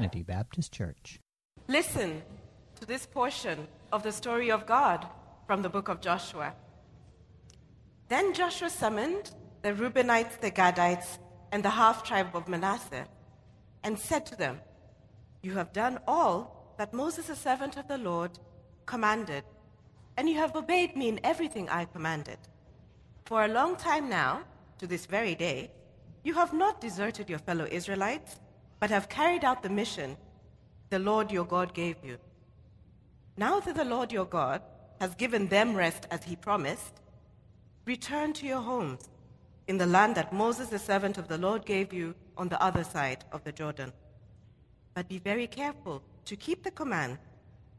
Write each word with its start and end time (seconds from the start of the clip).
Trinity 0.00 0.22
Baptist 0.22 0.72
Church. 0.72 1.20
Listen 1.68 2.22
to 2.80 2.86
this 2.86 3.04
portion 3.04 3.68
of 3.92 4.02
the 4.02 4.10
story 4.10 4.50
of 4.50 4.64
God 4.64 5.06
from 5.46 5.60
the 5.60 5.68
book 5.68 5.88
of 5.88 6.00
Joshua. 6.00 6.54
Then 8.08 8.32
Joshua 8.32 8.70
summoned 8.70 9.34
the 9.60 9.74
Reubenites, 9.74 10.40
the 10.40 10.50
Gadites, 10.50 11.18
and 11.52 11.62
the 11.62 11.68
half 11.68 12.02
tribe 12.02 12.34
of 12.34 12.48
Manasseh, 12.48 13.04
and 13.84 13.98
said 13.98 14.24
to 14.24 14.36
them, 14.36 14.60
You 15.42 15.52
have 15.58 15.70
done 15.74 15.98
all 16.08 16.74
that 16.78 16.94
Moses, 16.94 17.26
the 17.26 17.36
servant 17.36 17.76
of 17.76 17.86
the 17.86 17.98
Lord, 17.98 18.38
commanded, 18.86 19.44
and 20.16 20.30
you 20.30 20.36
have 20.36 20.56
obeyed 20.56 20.96
me 20.96 21.10
in 21.10 21.20
everything 21.22 21.68
I 21.68 21.84
commanded. 21.84 22.38
For 23.26 23.44
a 23.44 23.48
long 23.48 23.76
time 23.76 24.08
now, 24.08 24.44
to 24.78 24.86
this 24.86 25.04
very 25.04 25.34
day, 25.34 25.70
you 26.24 26.32
have 26.32 26.54
not 26.54 26.80
deserted 26.80 27.28
your 27.28 27.38
fellow 27.38 27.66
Israelites, 27.70 28.40
but 28.80 28.90
have 28.90 29.08
carried 29.08 29.44
out 29.44 29.62
the 29.62 29.68
mission 29.68 30.16
the 30.88 30.98
Lord 30.98 31.30
your 31.30 31.44
God 31.44 31.72
gave 31.72 31.96
you. 32.02 32.18
Now 33.36 33.60
that 33.60 33.76
the 33.76 33.84
Lord 33.84 34.10
your 34.10 34.24
God 34.24 34.62
has 34.98 35.14
given 35.14 35.46
them 35.46 35.76
rest 35.76 36.06
as 36.10 36.24
he 36.24 36.34
promised, 36.34 37.00
return 37.86 38.32
to 38.34 38.46
your 38.46 38.60
homes 38.60 39.08
in 39.68 39.78
the 39.78 39.86
land 39.86 40.16
that 40.16 40.32
Moses, 40.32 40.68
the 40.68 40.78
servant 40.78 41.16
of 41.16 41.28
the 41.28 41.38
Lord, 41.38 41.64
gave 41.64 41.92
you 41.92 42.14
on 42.36 42.48
the 42.48 42.60
other 42.62 42.82
side 42.82 43.24
of 43.30 43.44
the 43.44 43.52
Jordan. 43.52 43.92
But 44.94 45.08
be 45.08 45.18
very 45.18 45.46
careful 45.46 46.02
to 46.24 46.36
keep 46.36 46.64
the 46.64 46.70
command 46.70 47.18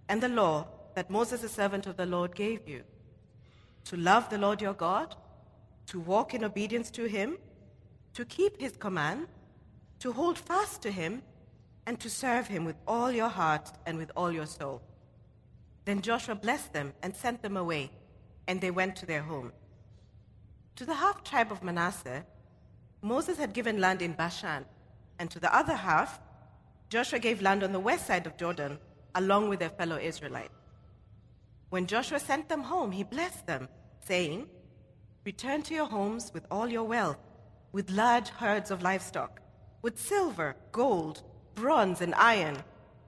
and 0.08 0.22
the 0.22 0.30
law 0.30 0.68
that 0.96 1.10
Moses, 1.10 1.42
the 1.42 1.50
servant 1.50 1.88
of 1.88 1.98
the 1.98 2.06
Lord, 2.06 2.34
gave 2.36 2.68
you 2.68 2.84
to 3.86 3.98
love 3.98 4.30
the 4.30 4.38
Lord 4.38 4.62
your 4.62 4.74
God, 4.74 5.16
to 5.88 6.00
walk 6.00 6.34
in 6.34 6.44
obedience 6.44 6.92
to 6.92 7.06
him, 7.06 7.38
to 8.14 8.26
keep 8.26 8.60
his 8.60 8.78
command, 8.78 9.28
to 10.02 10.12
hold 10.12 10.38
fast 10.38 10.82
to 10.82 10.92
him, 10.92 11.22
and 11.88 12.00
to 12.00 12.10
serve 12.10 12.48
him 12.48 12.66
with 12.66 12.76
all 12.88 13.12
your 13.12 13.30
heart 13.30 13.72
and 13.86 13.98
with 13.98 14.12
all 14.16 14.32
your 14.32 14.46
soul. 14.46 14.82
Then 15.86 16.02
Joshua 16.02 16.36
blessed 16.36 16.74
them 16.74 16.94
and 17.02 17.16
sent 17.16 17.42
them 17.42 17.58
away, 17.58 17.92
and 18.48 18.62
they 18.62 18.72
went 18.72 18.96
to 18.98 19.06
their 19.06 19.24
home. 19.24 19.52
To 20.76 20.86
the 20.86 20.94
half 20.94 21.24
tribe 21.24 21.52
of 21.52 21.64
Manasseh, 21.64 22.26
Moses 23.02 23.38
had 23.38 23.54
given 23.54 23.80
land 23.80 24.02
in 24.02 24.14
Bashan, 24.14 24.66
and 25.20 25.30
to 25.32 25.40
the 25.40 25.54
other 25.56 25.76
half, 25.76 26.20
Joshua 26.90 27.20
gave 27.20 27.42
land 27.42 27.64
on 27.64 27.72
the 27.72 27.80
west 27.80 28.08
side 28.08 28.28
of 28.28 28.38
Jordan, 28.38 28.78
along 29.16 29.50
with 29.50 29.60
their 29.60 29.70
fellow 29.70 29.98
Israelites. 29.98 30.54
When 31.70 31.88
Joshua 31.88 32.20
sent 32.20 32.48
them 32.48 32.64
home, 32.64 32.92
he 32.92 33.04
blessed 33.04 33.48
them, 33.48 33.70
saying, 34.06 34.48
Return 35.26 35.62
to 35.64 35.74
your 35.74 35.86
homes 35.86 36.32
with 36.34 36.46
all 36.52 36.68
your 36.68 36.84
wealth, 36.84 37.20
with 37.72 37.90
large 37.90 38.30
herds 38.30 38.72
of 38.72 38.82
livestock, 38.82 39.41
with 39.82 40.00
silver, 40.00 40.56
gold, 40.72 41.24
bronze, 41.56 42.02
and 42.02 42.14
iron, 42.16 42.58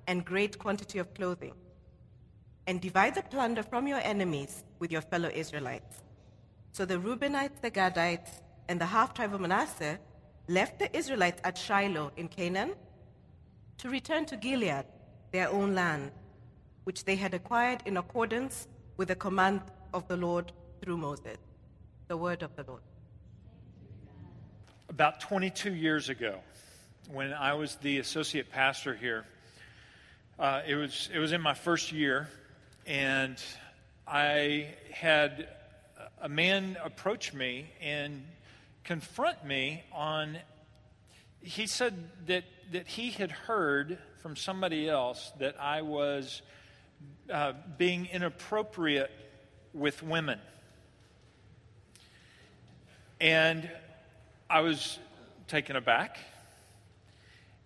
and 0.07 0.25
great 0.25 0.57
quantity 0.57 0.99
of 0.99 1.13
clothing. 1.13 1.53
And 2.67 2.81
divide 2.81 3.15
the 3.15 3.23
plunder 3.23 3.63
from 3.63 3.87
your 3.87 3.99
enemies 3.99 4.63
with 4.79 4.91
your 4.91 5.01
fellow 5.01 5.29
Israelites. 5.33 6.01
So 6.71 6.85
the 6.85 6.97
Reubenites, 6.97 7.61
the 7.61 7.71
Gadites, 7.71 8.41
and 8.69 8.79
the 8.79 8.85
half 8.85 9.13
tribe 9.13 9.33
of 9.33 9.41
Manasseh 9.41 9.99
left 10.47 10.79
the 10.79 10.95
Israelites 10.97 11.41
at 11.43 11.57
Shiloh 11.57 12.11
in 12.17 12.27
Canaan 12.27 12.73
to 13.77 13.89
return 13.89 14.25
to 14.25 14.37
Gilead, 14.37 14.85
their 15.31 15.49
own 15.49 15.75
land, 15.75 16.11
which 16.85 17.05
they 17.05 17.15
had 17.15 17.33
acquired 17.33 17.81
in 17.85 17.97
accordance 17.97 18.67
with 18.97 19.09
the 19.09 19.15
command 19.15 19.61
of 19.93 20.07
the 20.07 20.17
Lord 20.17 20.51
through 20.81 20.97
Moses. 20.97 21.37
The 22.07 22.17
word 22.17 22.43
of 22.43 22.55
the 22.55 22.63
Lord. 22.63 22.81
About 24.89 25.19
22 25.19 25.73
years 25.73 26.09
ago, 26.09 26.39
when 27.11 27.33
I 27.33 27.53
was 27.53 27.75
the 27.77 27.99
associate 27.99 28.49
pastor 28.51 28.95
here, 28.95 29.25
uh, 30.39 30.61
it, 30.67 30.75
was, 30.75 31.09
it 31.13 31.19
was 31.19 31.31
in 31.31 31.41
my 31.41 31.53
first 31.53 31.91
year, 31.91 32.29
and 32.85 33.37
I 34.07 34.67
had 34.91 35.47
a 36.21 36.29
man 36.29 36.77
approach 36.83 37.33
me 37.33 37.71
and 37.81 38.23
confront 38.83 39.45
me 39.45 39.83
on. 39.91 40.37
He 41.41 41.67
said 41.67 41.93
that, 42.27 42.45
that 42.71 42.87
he 42.87 43.11
had 43.11 43.31
heard 43.31 43.97
from 44.19 44.35
somebody 44.35 44.89
else 44.89 45.31
that 45.39 45.59
I 45.59 45.81
was 45.81 46.41
uh, 47.29 47.53
being 47.77 48.07
inappropriate 48.11 49.11
with 49.73 50.01
women. 50.01 50.39
And 53.19 53.69
I 54.49 54.61
was 54.61 54.99
taken 55.47 55.75
aback. 55.75 56.17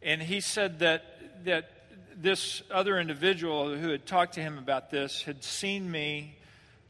And 0.07 0.21
he 0.21 0.39
said 0.39 0.79
that, 0.79 1.03
that 1.43 1.69
this 2.15 2.63
other 2.71 2.97
individual 2.97 3.75
who 3.75 3.89
had 3.89 4.05
talked 4.05 4.35
to 4.35 4.41
him 4.41 4.57
about 4.57 4.89
this 4.89 5.21
had 5.23 5.43
seen 5.43 5.91
me 5.91 6.37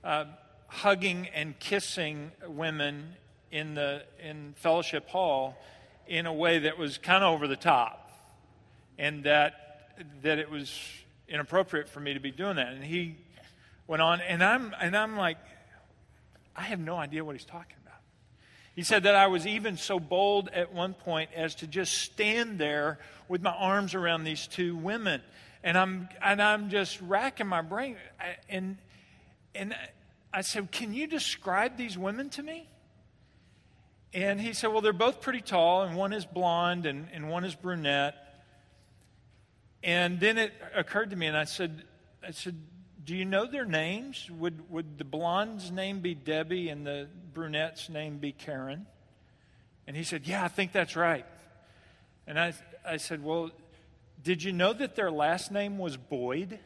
uh, 0.03 0.25
hugging 0.67 1.27
and 1.33 1.57
kissing 1.57 2.31
women 2.47 3.15
in 3.51 3.73
the 3.73 4.03
in 4.23 4.53
fellowship 4.57 5.09
hall 5.09 5.57
in 6.07 6.27
a 6.27 6.33
way 6.33 6.59
that 6.59 6.77
was 6.77 6.99
kind 6.99 7.23
of 7.23 7.33
over 7.33 7.47
the 7.47 7.55
top 7.55 8.11
and 8.99 9.23
that 9.23 9.95
that 10.21 10.37
it 10.37 10.51
was 10.51 10.79
inappropriate 11.27 11.89
for 11.89 11.99
me 11.99 12.13
to 12.13 12.19
be 12.19 12.29
doing 12.29 12.57
that. 12.57 12.71
And 12.71 12.83
he 12.83 13.15
went 13.87 14.03
on 14.03 14.21
and 14.21 14.43
I'm 14.43 14.75
and 14.79 14.95
I'm 14.95 15.17
like 15.17 15.39
I 16.55 16.61
have 16.61 16.79
no 16.79 16.95
idea 16.97 17.25
what 17.25 17.35
he's 17.35 17.45
talking 17.45 17.76
he 18.77 18.83
said 18.83 19.03
that 19.03 19.15
I 19.15 19.27
was 19.27 19.45
even 19.45 19.75
so 19.75 19.99
bold 19.99 20.47
at 20.53 20.71
one 20.71 20.93
point 20.93 21.31
as 21.35 21.55
to 21.55 21.67
just 21.67 21.93
stand 21.93 22.59
there 22.59 22.99
with 23.27 23.41
my 23.41 23.51
arms 23.51 23.93
around 23.93 24.23
these 24.23 24.47
two 24.47 24.77
women 24.77 25.21
and 25.63 25.77
I'm 25.77 26.07
and 26.21 26.41
I'm 26.41 26.69
just 26.69 27.01
racking 27.01 27.47
my 27.47 27.61
brain 27.61 27.97
and 28.47 28.77
and 29.53 29.75
I 30.33 30.41
said, 30.41 30.71
Can 30.71 30.93
you 30.93 31.07
describe 31.07 31.77
these 31.77 31.97
women 31.97 32.29
to 32.31 32.43
me? 32.43 32.69
And 34.13 34.39
he 34.39 34.53
said, 34.53 34.67
Well, 34.67 34.81
they're 34.81 34.93
both 34.93 35.21
pretty 35.21 35.41
tall, 35.41 35.83
and 35.83 35.95
one 35.95 36.13
is 36.13 36.25
blonde 36.25 36.85
and, 36.85 37.07
and 37.11 37.29
one 37.29 37.43
is 37.43 37.55
brunette. 37.55 38.15
And 39.83 40.19
then 40.19 40.37
it 40.37 40.53
occurred 40.75 41.11
to 41.11 41.15
me, 41.15 41.27
and 41.27 41.37
I 41.37 41.45
said, 41.45 41.83
I 42.25 42.31
said, 42.31 42.55
Do 43.07 43.15
you 43.15 43.23
know 43.23 43.45
their 43.45 43.63
names? 43.63 44.29
Would, 44.29 44.69
would 44.69 44.97
the 44.97 45.05
blonde's 45.05 45.71
name 45.71 46.01
be 46.01 46.13
Debbie 46.13 46.67
and 46.67 46.85
the 46.85 47.07
brunette's 47.33 47.87
name 47.87 48.17
be 48.17 48.33
Karen? 48.33 48.85
And 49.87 49.95
he 49.95 50.03
said, 50.03 50.27
Yeah, 50.27 50.43
I 50.43 50.49
think 50.49 50.73
that's 50.73 50.97
right. 50.97 51.25
And 52.27 52.37
I, 52.37 52.53
I 52.85 52.97
said, 52.97 53.23
Well, 53.23 53.51
did 54.21 54.43
you 54.43 54.51
know 54.51 54.73
that 54.73 54.97
their 54.97 55.09
last 55.09 55.53
name 55.53 55.77
was 55.77 55.95
Boyd? 55.95 56.59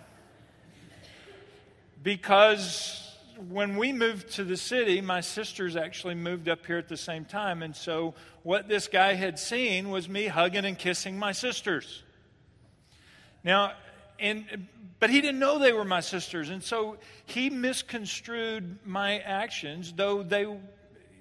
because 2.02 3.16
when 3.48 3.78
we 3.78 3.94
moved 3.94 4.34
to 4.34 4.44
the 4.44 4.58
city, 4.58 5.00
my 5.00 5.22
sisters 5.22 5.76
actually 5.76 6.14
moved 6.14 6.46
up 6.46 6.66
here 6.66 6.76
at 6.76 6.88
the 6.88 6.98
same 6.98 7.24
time. 7.24 7.62
And 7.62 7.74
so, 7.74 8.12
what 8.42 8.68
this 8.68 8.86
guy 8.86 9.14
had 9.14 9.38
seen 9.38 9.88
was 9.88 10.10
me 10.10 10.26
hugging 10.26 10.66
and 10.66 10.78
kissing 10.78 11.18
my 11.18 11.32
sisters. 11.32 12.02
Now, 13.42 13.72
and, 14.18 14.66
but 15.00 15.10
he 15.10 15.20
didn't 15.20 15.38
know 15.38 15.58
they 15.58 15.72
were 15.72 15.84
my 15.84 16.00
sisters. 16.00 16.50
And 16.50 16.62
so, 16.62 16.96
he 17.26 17.50
misconstrued 17.50 18.78
my 18.84 19.18
actions, 19.18 19.92
though 19.92 20.22
they, 20.22 20.46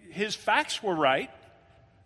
his 0.09 0.35
facts 0.35 0.81
were 0.81 0.95
right. 0.95 1.29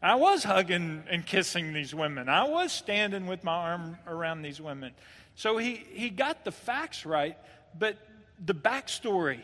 I 0.04 0.16
was 0.16 0.44
hugging 0.44 1.04
and 1.10 1.26
kissing 1.26 1.74
these 1.74 1.94
women, 1.94 2.30
I 2.30 2.48
was 2.48 2.72
standing 2.72 3.28
with 3.28 3.44
my 3.44 3.54
arm 3.54 3.98
around 4.08 4.42
these 4.42 4.60
women. 4.60 4.94
So, 5.36 5.58
he, 5.58 5.84
he 5.92 6.10
got 6.10 6.44
the 6.44 6.52
facts 6.52 7.06
right, 7.06 7.38
but 7.78 7.98
the 8.44 8.56
backstory 8.56 9.42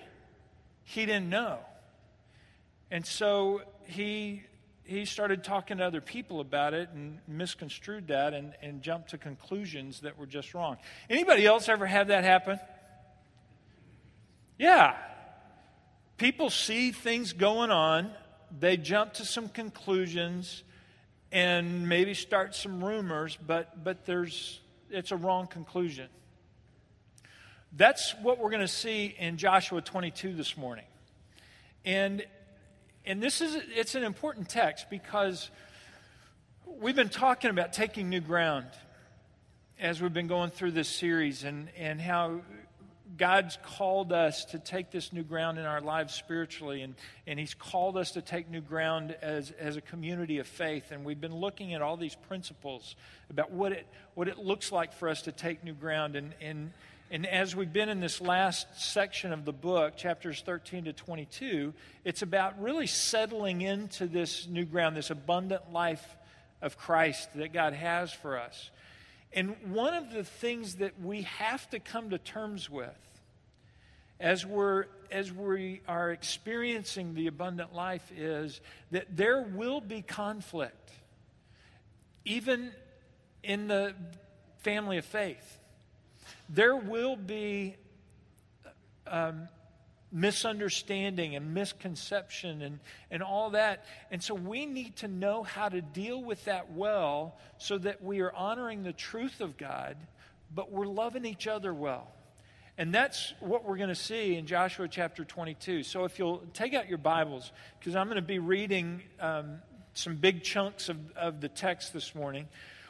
he 0.90 1.06
didn't 1.06 1.30
know. 1.30 1.60
And 2.90 3.06
so 3.06 3.62
he, 3.84 4.44
he 4.88 5.06
started 5.06 5.44
talking 5.44 5.78
to 5.78 5.86
other 5.86 6.00
people 6.00 6.40
about 6.40 6.74
it 6.74 6.90
and 6.94 7.20
misconstrued 7.28 8.08
that 8.08 8.34
and, 8.34 8.54
and 8.62 8.82
jumped 8.82 9.10
to 9.10 9.18
conclusions 9.18 10.00
that 10.02 10.18
were 10.18 10.26
just 10.26 10.54
wrong. 10.54 10.78
Anybody 11.10 11.46
else 11.46 11.68
ever 11.68 11.86
have 11.86 12.08
that 12.08 12.24
happen? 12.24 12.60
Yeah. 14.58 14.96
People 16.18 16.50
see 16.50 16.92
things 16.92 17.34
going 17.34 17.70
on, 17.70 18.12
they 18.58 18.78
jump 18.78 19.14
to 19.16 19.26
some 19.26 19.50
conclusions 19.50 20.64
and 21.32 21.88
maybe 21.88 22.14
start 22.14 22.56
some 22.56 22.82
rumors, 22.84 23.38
but, 23.46 23.84
but 23.84 24.06
there's, 24.06 24.62
it's 24.90 25.12
a 25.12 25.18
wrong 25.18 25.48
conclusion. 25.48 26.08
That's 27.74 28.16
what 28.22 28.40
we're 28.40 28.50
going 28.50 28.62
to 28.62 28.68
see 28.68 29.14
in 29.20 29.38
Joshua 29.38 29.82
22 29.82 30.34
this 30.34 30.56
morning. 30.56 30.86
And, 31.84 32.26
and 33.08 33.24
this 33.24 33.40
is, 33.40 33.58
it's 33.74 33.96
an 33.96 34.04
important 34.04 34.50
text 34.50 34.90
because 34.90 35.50
we've 36.66 36.96
been 36.96 37.08
talking 37.08 37.50
about 37.50 37.72
taking 37.72 38.10
new 38.10 38.20
ground 38.20 38.68
as 39.80 40.02
we've 40.02 40.14
been 40.14 40.28
going 40.28 40.50
through 40.50 40.72
this 40.72 40.90
series 40.90 41.46
and, 41.46 41.70
and 41.78 42.02
how 42.02 42.42
God's 43.16 43.58
called 43.64 44.12
us 44.12 44.44
to 44.46 44.60
take 44.60 44.92
this 44.92 45.14
new 45.14 45.24
ground 45.24 45.58
in 45.58 45.66
our 45.66 45.80
lives 45.80 46.14
spiritually, 46.14 46.82
and, 46.82 46.96
and 47.26 47.40
He's 47.40 47.54
called 47.54 47.96
us 47.96 48.12
to 48.12 48.22
take 48.22 48.50
new 48.50 48.60
ground 48.60 49.16
as, 49.22 49.52
as 49.52 49.78
a 49.78 49.82
community 49.82 50.40
of 50.40 50.48
faith. 50.48 50.92
And 50.92 51.06
we've 51.06 51.22
been 51.22 51.36
looking 51.36 51.74
at 51.74 51.82
all 51.82 51.96
these 51.96 52.16
principles 52.28 52.98
about 53.30 53.52
what 53.52 53.72
it, 53.72 53.88
what 54.16 54.28
it 54.28 54.38
looks 54.38 54.72
like 54.72 54.92
for 54.92 55.08
us 55.08 55.22
to 55.24 55.32
take 55.32 55.64
new 55.64 55.74
ground. 55.74 56.18
And, 56.18 56.34
and, 56.42 56.74
and 57.10 57.26
as 57.26 57.56
we've 57.56 57.72
been 57.72 57.88
in 57.88 58.02
this 58.02 58.20
last 58.20 58.68
section 58.76 59.32
of 59.32 59.46
the 59.46 59.54
book, 59.54 59.96
chapters 59.96 60.42
13 60.46 60.86
to 60.86 60.94
22, 60.94 61.74
it's 62.04 62.22
about 62.22 62.62
really 62.62 62.88
settling 62.88 63.62
into 63.62 64.08
this 64.08 64.46
new 64.48 64.66
ground, 64.66 64.98
this 64.98 65.10
abundant 65.10 65.72
life 65.72 66.06
of 66.62 66.78
Christ 66.78 67.30
that 67.36 67.54
God 67.54 67.72
has 67.72 68.12
for 68.12 68.38
us. 68.38 68.72
And 69.32 69.56
one 69.72 69.94
of 69.94 70.12
the 70.12 70.26
things 70.26 70.76
that 70.76 71.02
we 71.02 71.22
have 71.22 71.70
to 71.70 71.80
come 71.80 72.10
to 72.10 72.18
terms 72.18 72.70
with 72.70 72.96
as 74.20 74.46
we're 74.46 74.86
as 75.10 75.32
we 75.32 75.80
are 75.88 76.12
experiencing 76.12 77.14
the 77.14 77.28
abundant 77.28 77.74
life 77.74 78.12
is 78.18 78.60
that 78.92 79.16
there 79.16 79.42
will 79.42 79.80
be 79.80 80.02
conflict 80.02 80.92
even 82.26 82.72
in 83.44 83.68
the 83.70 83.94
family 84.60 84.98
of 84.98 85.06
faith 85.06 85.57
there 86.50 86.76
will 86.76 87.16
be 87.16 87.76
um, 89.06 89.48
misunderstanding 90.12 91.36
and 91.36 91.54
misconception 91.54 92.62
and, 92.62 92.80
and 93.12 93.22
all 93.22 93.52
that. 93.52 93.86
And 94.12 94.24
so 94.24 94.34
we 94.34 94.66
need 94.66 94.96
to 94.98 95.08
know 95.08 95.44
how 95.44 95.70
to 95.70 95.82
deal 95.82 96.22
with 96.22 96.46
that 96.46 96.72
well 96.72 97.38
so 97.58 97.78
that 97.80 98.02
we 98.04 98.22
are 98.22 98.34
honoring 98.34 98.84
the 98.84 98.94
truth 98.94 99.42
of 99.42 99.58
God, 99.58 99.98
but 100.54 100.72
we're 100.72 100.88
loving 100.88 101.26
each 101.26 101.48
other 101.48 101.74
well. 101.74 102.12
And 102.78 102.94
that's 102.94 103.34
what 103.40 103.66
we're 103.66 103.78
going 103.78 103.90
to 103.90 103.96
see 103.96 104.36
in 104.36 104.46
Joshua 104.46 104.88
chapter 104.88 105.26
22. 105.26 105.84
So 105.84 106.06
if 106.06 106.20
you'll 106.20 106.44
take 106.54 106.76
out 106.76 106.88
your 106.88 107.00
Bibles, 107.00 107.52
because 107.80 107.96
I'm 107.96 108.06
going 108.06 108.18
to 108.18 108.22
be 108.22 108.40
reading 108.40 109.02
um, 109.20 109.58
some 109.94 110.16
big 110.16 110.44
chunks 110.44 110.88
of, 110.88 110.98
of 111.16 111.42
the 111.42 111.50
text 111.50 111.92
this 111.92 112.14
morning. 112.14 112.48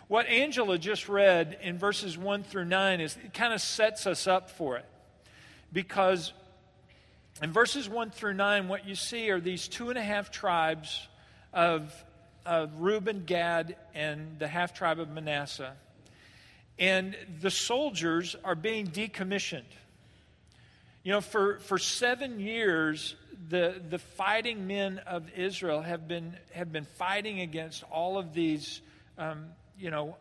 What 0.07 0.27
Angela 0.27 0.77
just 0.77 1.09
read 1.09 1.57
in 1.61 1.77
verses 1.77 2.17
1 2.17 2.43
through 2.43 2.65
9 2.65 3.01
is 3.01 3.17
it 3.23 3.33
kind 3.33 3.53
of 3.53 3.61
sets 3.61 4.07
us 4.07 4.25
up 4.25 4.49
for 4.49 4.77
it. 4.77 4.85
Because 5.73 6.31
in 7.41 7.51
verses 7.51 7.89
1 7.89 8.11
through 8.11 8.35
9, 8.35 8.67
what 8.67 8.87
you 8.87 8.95
see 8.95 9.29
are 9.31 9.39
these 9.39 9.67
two 9.67 9.89
and 9.89 9.97
a 9.97 10.03
half 10.03 10.31
tribes 10.31 11.07
of, 11.53 11.93
of 12.45 12.79
Reuben, 12.79 13.23
Gad, 13.25 13.75
and 13.93 14.39
the 14.39 14.47
half 14.47 14.73
tribe 14.73 14.99
of 14.99 15.09
Manasseh. 15.09 15.73
And 16.79 17.15
the 17.41 17.51
soldiers 17.51 18.35
are 18.43 18.55
being 18.55 18.87
decommissioned. 18.87 19.63
You 21.03 21.13
know, 21.13 21.21
for, 21.21 21.59
for 21.59 21.77
seven 21.77 22.39
years, 22.39 23.15
the, 23.49 23.81
the 23.89 23.99
fighting 23.99 24.67
men 24.67 24.99
of 24.99 25.29
Israel 25.35 25.81
have 25.81 26.07
been, 26.07 26.35
have 26.53 26.71
been 26.71 26.85
fighting 26.97 27.41
against 27.41 27.83
all 27.91 28.17
of 28.17 28.33
these, 28.33 28.81
um, 29.17 29.45
you 29.77 29.91
know, 29.91 30.17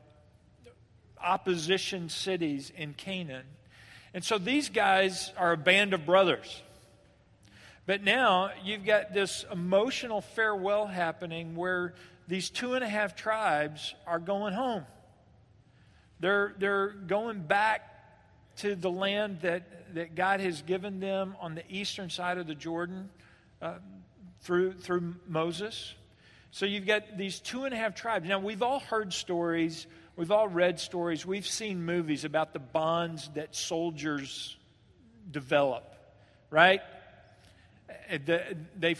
opposition 1.22 2.08
cities 2.08 2.72
in 2.76 2.94
Canaan. 2.94 3.46
And 4.14 4.24
so 4.24 4.38
these 4.38 4.68
guys 4.68 5.32
are 5.36 5.52
a 5.52 5.56
band 5.56 5.94
of 5.94 6.06
brothers. 6.06 6.62
But 7.86 8.02
now 8.02 8.50
you've 8.64 8.84
got 8.84 9.14
this 9.14 9.44
emotional 9.52 10.20
farewell 10.20 10.86
happening 10.86 11.54
where 11.54 11.94
these 12.26 12.50
two 12.50 12.74
and 12.74 12.82
a 12.82 12.88
half 12.88 13.14
tribes 13.14 13.94
are 14.06 14.18
going 14.18 14.52
home. 14.54 14.84
They're, 16.18 16.54
they're 16.58 16.88
going 16.88 17.40
back 17.40 17.92
to 18.56 18.74
the 18.74 18.90
land 18.90 19.40
that, 19.42 19.94
that 19.94 20.14
God 20.14 20.40
has 20.40 20.62
given 20.62 20.98
them 20.98 21.36
on 21.40 21.54
the 21.54 21.62
eastern 21.68 22.10
side 22.10 22.38
of 22.38 22.46
the 22.46 22.54
Jordan 22.54 23.10
uh, 23.60 23.74
through, 24.40 24.72
through 24.74 25.16
Moses. 25.28 25.94
So 26.56 26.64
you've 26.64 26.86
got 26.86 27.18
these 27.18 27.38
two 27.38 27.66
and 27.66 27.74
a 27.74 27.76
half 27.76 27.94
tribes. 27.94 28.26
Now, 28.26 28.38
we've 28.38 28.62
all 28.62 28.78
heard 28.78 29.12
stories, 29.12 29.86
we've 30.16 30.30
all 30.30 30.48
read 30.48 30.80
stories, 30.80 31.26
we've 31.26 31.46
seen 31.46 31.84
movies 31.84 32.24
about 32.24 32.54
the 32.54 32.58
bonds 32.58 33.28
that 33.34 33.54
soldiers 33.54 34.56
develop, 35.30 35.84
right? 36.48 36.80
they 38.78 38.94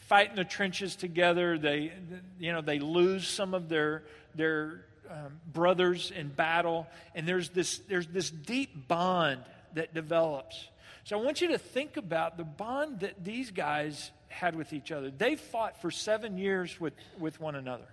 fight 0.00 0.28
in 0.28 0.36
the 0.36 0.44
trenches 0.44 0.96
together. 0.96 1.56
They, 1.56 1.92
you 2.38 2.52
know, 2.52 2.60
they 2.60 2.78
lose 2.78 3.26
some 3.26 3.54
of 3.54 3.70
their, 3.70 4.02
their 4.34 4.84
um, 5.10 5.40
brothers 5.50 6.10
in 6.10 6.28
battle. 6.28 6.86
And 7.14 7.26
there's 7.26 7.48
this, 7.48 7.78
there's 7.88 8.08
this 8.08 8.28
deep 8.28 8.86
bond 8.86 9.40
that 9.72 9.94
develops. 9.94 10.68
So 11.04 11.18
I 11.18 11.24
want 11.24 11.40
you 11.40 11.48
to 11.48 11.58
think 11.58 11.96
about 11.96 12.36
the 12.36 12.44
bond 12.44 13.00
that 13.00 13.24
these 13.24 13.50
guys 13.50 14.10
had 14.28 14.54
with 14.54 14.72
each 14.72 14.92
other. 14.92 15.10
They 15.10 15.36
fought 15.36 15.80
for 15.80 15.90
seven 15.90 16.38
years 16.38 16.80
with, 16.80 16.94
with 17.18 17.40
one 17.40 17.54
another, 17.54 17.88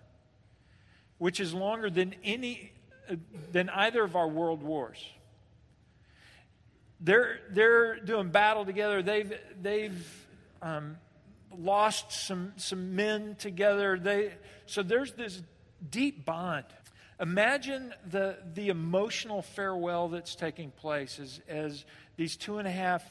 which 1.18 1.40
is 1.40 1.54
longer 1.54 1.90
than 1.90 2.16
any 2.24 2.72
than 3.52 3.70
either 3.70 4.04
of 4.04 4.16
our 4.16 4.28
world 4.28 4.64
wars. 4.64 5.04
They're, 7.00 7.40
they're 7.52 8.00
doing 8.00 8.30
battle 8.30 8.66
together. 8.66 9.04
They've, 9.04 9.34
they've 9.62 10.28
um, 10.62 10.98
lost 11.56 12.12
some, 12.12 12.54
some 12.56 12.96
men 12.96 13.36
together. 13.36 14.00
They, 14.00 14.34
so 14.66 14.82
there's 14.82 15.12
this 15.12 15.42
deep 15.90 16.26
bond. 16.26 16.66
Imagine 17.20 17.94
the, 18.10 18.38
the 18.54 18.70
emotional 18.70 19.42
farewell 19.42 20.10
that's 20.10 20.36
taking 20.36 20.72
place 20.72 21.20
as, 21.20 21.42
as 21.48 21.86
these 22.18 22.36
two 22.36 22.58
and 22.58 22.68
a 22.68 22.72
half, 22.72 23.04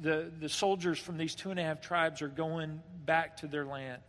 the, 0.00 0.30
the 0.40 0.48
soldiers 0.48 0.98
from 0.98 1.16
these 1.16 1.34
two 1.34 1.50
and 1.50 1.58
a 1.58 1.62
half 1.62 1.80
tribes 1.80 2.22
are 2.22 2.28
going 2.28 2.80
back 3.04 3.38
to 3.38 3.46
their 3.46 3.64
land. 3.64 4.02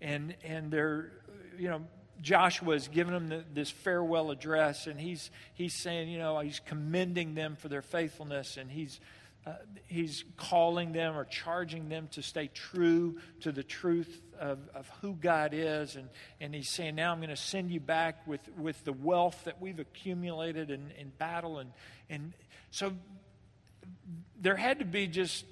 And, 0.00 0.34
and 0.44 0.70
they're, 0.70 1.12
you 1.58 1.68
know, 1.68 1.82
Joshua 2.20 2.74
is 2.74 2.88
giving 2.88 3.12
them 3.12 3.28
the, 3.28 3.44
this 3.52 3.70
farewell 3.70 4.30
address, 4.30 4.86
and 4.86 5.00
he's, 5.00 5.30
he's 5.54 5.74
saying, 5.74 6.08
you 6.08 6.18
know, 6.18 6.38
he's 6.40 6.60
commending 6.60 7.34
them 7.34 7.56
for 7.56 7.68
their 7.68 7.82
faithfulness, 7.82 8.56
and 8.56 8.70
he's 8.70 9.00
uh, 9.46 9.52
he's 9.88 10.24
calling 10.38 10.92
them 10.92 11.14
or 11.16 11.26
charging 11.26 11.90
them 11.90 12.08
to 12.12 12.22
stay 12.22 12.48
true 12.54 13.18
to 13.40 13.52
the 13.52 13.62
truth 13.62 14.22
of, 14.40 14.58
of 14.74 14.90
who 15.02 15.12
God 15.12 15.50
is. 15.52 15.96
And, 15.96 16.08
and 16.40 16.54
he's 16.54 16.70
saying, 16.70 16.94
Now 16.94 17.12
I'm 17.12 17.18
going 17.18 17.28
to 17.28 17.36
send 17.36 17.70
you 17.70 17.80
back 17.80 18.26
with, 18.26 18.40
with 18.56 18.82
the 18.84 18.94
wealth 18.94 19.44
that 19.44 19.60
we've 19.60 19.78
accumulated 19.78 20.70
in, 20.70 20.90
in 20.98 21.10
battle. 21.18 21.58
And, 21.58 21.72
and 22.08 22.32
so 22.70 22.94
there 24.44 24.56
had 24.56 24.80
to 24.80 24.84
be 24.84 25.06
just, 25.06 25.46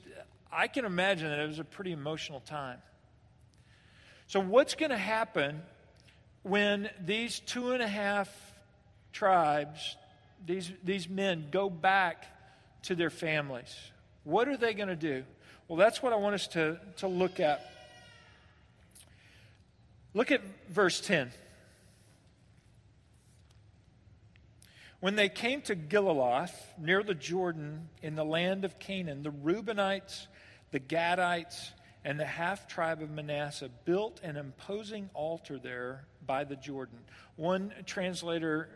I 0.52 0.68
can 0.68 0.84
imagine 0.84 1.30
that 1.30 1.38
it 1.38 1.48
was 1.48 1.58
a 1.58 1.64
pretty 1.64 1.92
emotional 1.92 2.40
time. 2.40 2.76
So, 4.26 4.38
what's 4.38 4.74
going 4.74 4.90
to 4.90 4.98
happen 4.98 5.62
when 6.42 6.90
these 7.02 7.40
two 7.40 7.72
and 7.72 7.82
a 7.82 7.88
half 7.88 8.28
tribes, 9.12 9.96
these, 10.44 10.70
these 10.84 11.08
men, 11.08 11.46
go 11.50 11.70
back 11.70 12.26
to 12.82 12.94
their 12.94 13.08
families. 13.08 13.74
What 14.24 14.46
are 14.46 14.58
they 14.58 14.74
going 14.74 14.88
to 14.90 14.96
do? 14.96 15.24
Well, 15.68 15.78
that's 15.78 16.02
what 16.02 16.12
I 16.12 16.16
want 16.16 16.34
us 16.34 16.46
to, 16.48 16.78
to 16.98 17.08
look 17.08 17.40
at. 17.40 17.72
Look 20.12 20.30
at 20.30 20.42
verse 20.68 21.00
10. 21.00 21.30
When 25.02 25.16
they 25.16 25.28
came 25.28 25.62
to 25.62 25.74
Geliloth, 25.74 26.54
near 26.78 27.02
the 27.02 27.12
Jordan, 27.12 27.88
in 28.02 28.14
the 28.14 28.24
land 28.24 28.64
of 28.64 28.78
Canaan, 28.78 29.24
the 29.24 29.32
Reubenites, 29.32 30.28
the 30.70 30.78
Gadites, 30.78 31.72
and 32.04 32.20
the 32.20 32.24
half 32.24 32.68
tribe 32.68 33.02
of 33.02 33.10
Manasseh 33.10 33.68
built 33.84 34.20
an 34.22 34.36
imposing 34.36 35.10
altar 35.12 35.58
there 35.58 36.04
by 36.24 36.44
the 36.44 36.54
Jordan. 36.54 37.00
One 37.34 37.74
translator 37.84 38.68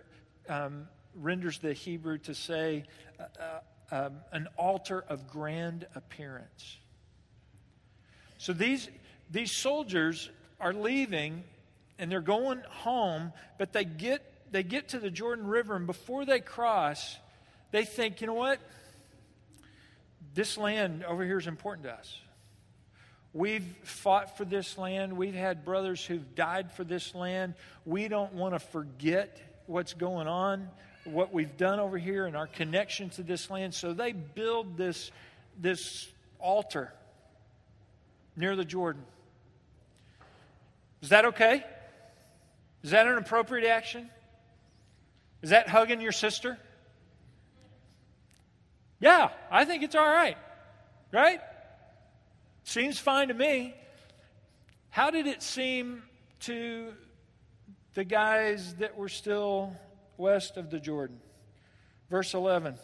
um, 0.48 0.88
renders 1.14 1.60
the 1.60 1.72
Hebrew 1.72 2.18
to 2.18 2.34
say, 2.34 2.82
uh, 3.20 3.22
uh 3.40 3.60
um, 4.06 4.16
an 4.32 4.48
altar 4.56 5.04
of 5.08 5.28
grand 5.28 5.86
appearance. 5.94 6.78
So 8.38 8.52
these, 8.52 8.88
these 9.30 9.52
soldiers 9.52 10.28
are 10.58 10.72
leaving 10.72 11.44
and 12.00 12.10
they're 12.10 12.20
going 12.20 12.62
home, 12.68 13.32
but 13.58 13.72
they 13.72 13.84
get, 13.84 14.24
they 14.56 14.62
get 14.62 14.88
to 14.88 14.98
the 14.98 15.10
Jordan 15.10 15.46
River, 15.46 15.76
and 15.76 15.86
before 15.86 16.24
they 16.24 16.40
cross, 16.40 17.18
they 17.72 17.84
think, 17.84 18.22
you 18.22 18.26
know 18.26 18.32
what? 18.32 18.58
This 20.32 20.56
land 20.56 21.04
over 21.04 21.22
here 21.22 21.36
is 21.36 21.46
important 21.46 21.84
to 21.84 21.92
us. 21.92 22.18
We've 23.34 23.66
fought 23.82 24.38
for 24.38 24.46
this 24.46 24.78
land. 24.78 25.14
We've 25.14 25.34
had 25.34 25.62
brothers 25.62 26.02
who've 26.02 26.34
died 26.34 26.72
for 26.72 26.84
this 26.84 27.14
land. 27.14 27.52
We 27.84 28.08
don't 28.08 28.32
want 28.32 28.54
to 28.54 28.58
forget 28.58 29.38
what's 29.66 29.92
going 29.92 30.26
on 30.26 30.70
what 31.04 31.34
we've 31.34 31.58
done 31.58 31.78
over 31.78 31.98
here 31.98 32.24
and 32.24 32.34
our 32.34 32.46
connection 32.46 33.10
to 33.10 33.22
this 33.22 33.50
land. 33.50 33.74
So 33.74 33.92
they 33.92 34.12
build 34.12 34.78
this, 34.78 35.10
this 35.60 36.08
altar 36.38 36.94
near 38.36 38.56
the 38.56 38.64
Jordan. 38.64 39.02
Is 41.02 41.10
that 41.10 41.26
okay? 41.26 41.62
Is 42.82 42.92
that 42.92 43.06
an 43.06 43.18
appropriate 43.18 43.68
action? 43.68 44.08
Is 45.42 45.50
that 45.50 45.68
hugging 45.68 46.00
your 46.00 46.12
sister? 46.12 46.58
Yeah, 48.98 49.30
I 49.50 49.64
think 49.64 49.82
it's 49.82 49.94
all 49.94 50.06
right. 50.06 50.36
Right? 51.12 51.40
Seems 52.64 52.98
fine 52.98 53.28
to 53.28 53.34
me. 53.34 53.74
How 54.90 55.10
did 55.10 55.26
it 55.26 55.42
seem 55.42 56.02
to 56.40 56.92
the 57.94 58.04
guys 58.04 58.74
that 58.76 58.96
were 58.96 59.08
still 59.08 59.72
west 60.16 60.56
of 60.56 60.70
the 60.70 60.80
Jordan? 60.80 61.20
Verse 62.10 62.34
11. 62.34 62.76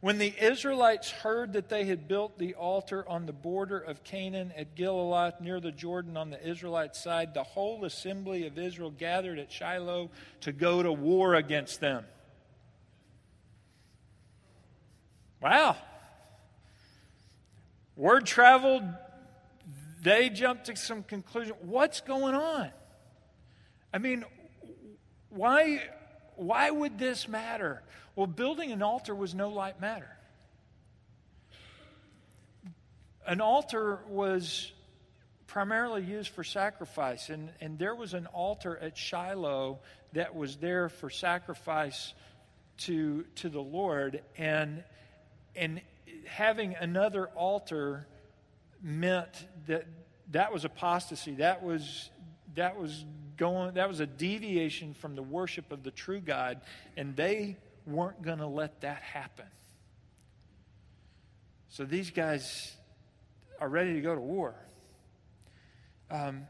When 0.00 0.18
the 0.18 0.34
Israelites 0.38 1.10
heard 1.10 1.54
that 1.54 1.68
they 1.68 1.84
had 1.84 2.06
built 2.06 2.38
the 2.38 2.54
altar 2.54 3.08
on 3.08 3.26
the 3.26 3.32
border 3.32 3.78
of 3.78 4.04
Canaan 4.04 4.52
at 4.56 4.74
Gilgal 4.74 5.32
near 5.40 5.58
the 5.58 5.72
Jordan 5.72 6.16
on 6.16 6.30
the 6.30 6.46
Israelite 6.46 6.94
side, 6.94 7.32
the 7.32 7.42
whole 7.42 7.84
assembly 7.84 8.46
of 8.46 8.58
Israel 8.58 8.90
gathered 8.90 9.38
at 9.38 9.50
Shiloh 9.50 10.10
to 10.42 10.52
go 10.52 10.82
to 10.82 10.92
war 10.92 11.34
against 11.34 11.80
them. 11.80 12.04
Wow. 15.40 15.76
Word 17.96 18.26
traveled, 18.26 18.84
they 20.02 20.28
jumped 20.28 20.66
to 20.66 20.76
some 20.76 21.02
conclusion. 21.02 21.54
What's 21.62 22.02
going 22.02 22.34
on? 22.34 22.70
I 23.94 23.98
mean, 23.98 24.24
why, 25.30 25.82
why 26.36 26.70
would 26.70 26.98
this 26.98 27.26
matter? 27.26 27.82
Well, 28.16 28.26
building 28.26 28.72
an 28.72 28.82
altar 28.82 29.14
was 29.14 29.34
no 29.34 29.50
light 29.50 29.78
matter. 29.78 30.08
An 33.26 33.42
altar 33.42 34.00
was 34.08 34.72
primarily 35.46 36.02
used 36.02 36.30
for 36.30 36.42
sacrifice, 36.42 37.28
and, 37.28 37.50
and 37.60 37.78
there 37.78 37.94
was 37.94 38.14
an 38.14 38.24
altar 38.26 38.78
at 38.78 38.96
Shiloh 38.96 39.80
that 40.14 40.34
was 40.34 40.56
there 40.56 40.88
for 40.88 41.10
sacrifice 41.10 42.14
to, 42.78 43.24
to 43.36 43.50
the 43.50 43.60
Lord. 43.60 44.22
And, 44.38 44.82
and 45.54 45.82
having 46.26 46.74
another 46.74 47.26
altar 47.26 48.06
meant 48.82 49.46
that 49.66 49.84
that 50.30 50.54
was 50.54 50.64
apostasy. 50.64 51.34
That 51.34 51.62
was, 51.62 52.08
that 52.54 52.80
was 52.80 53.04
going, 53.36 53.74
that 53.74 53.88
was 53.88 54.00
a 54.00 54.06
deviation 54.06 54.94
from 54.94 55.16
the 55.16 55.22
worship 55.22 55.70
of 55.70 55.82
the 55.82 55.90
true 55.90 56.20
God, 56.20 56.62
and 56.96 57.14
they 57.14 57.56
weren't 57.86 58.22
going 58.22 58.38
to 58.38 58.46
let 58.46 58.80
that 58.82 59.02
happen. 59.02 59.46
So 61.68 61.84
these 61.84 62.10
guys 62.10 62.74
are 63.60 63.68
ready 63.68 63.94
to 63.94 64.00
go 64.00 64.14
to 64.14 64.20
war. 64.20 64.54
Um, 66.10 66.46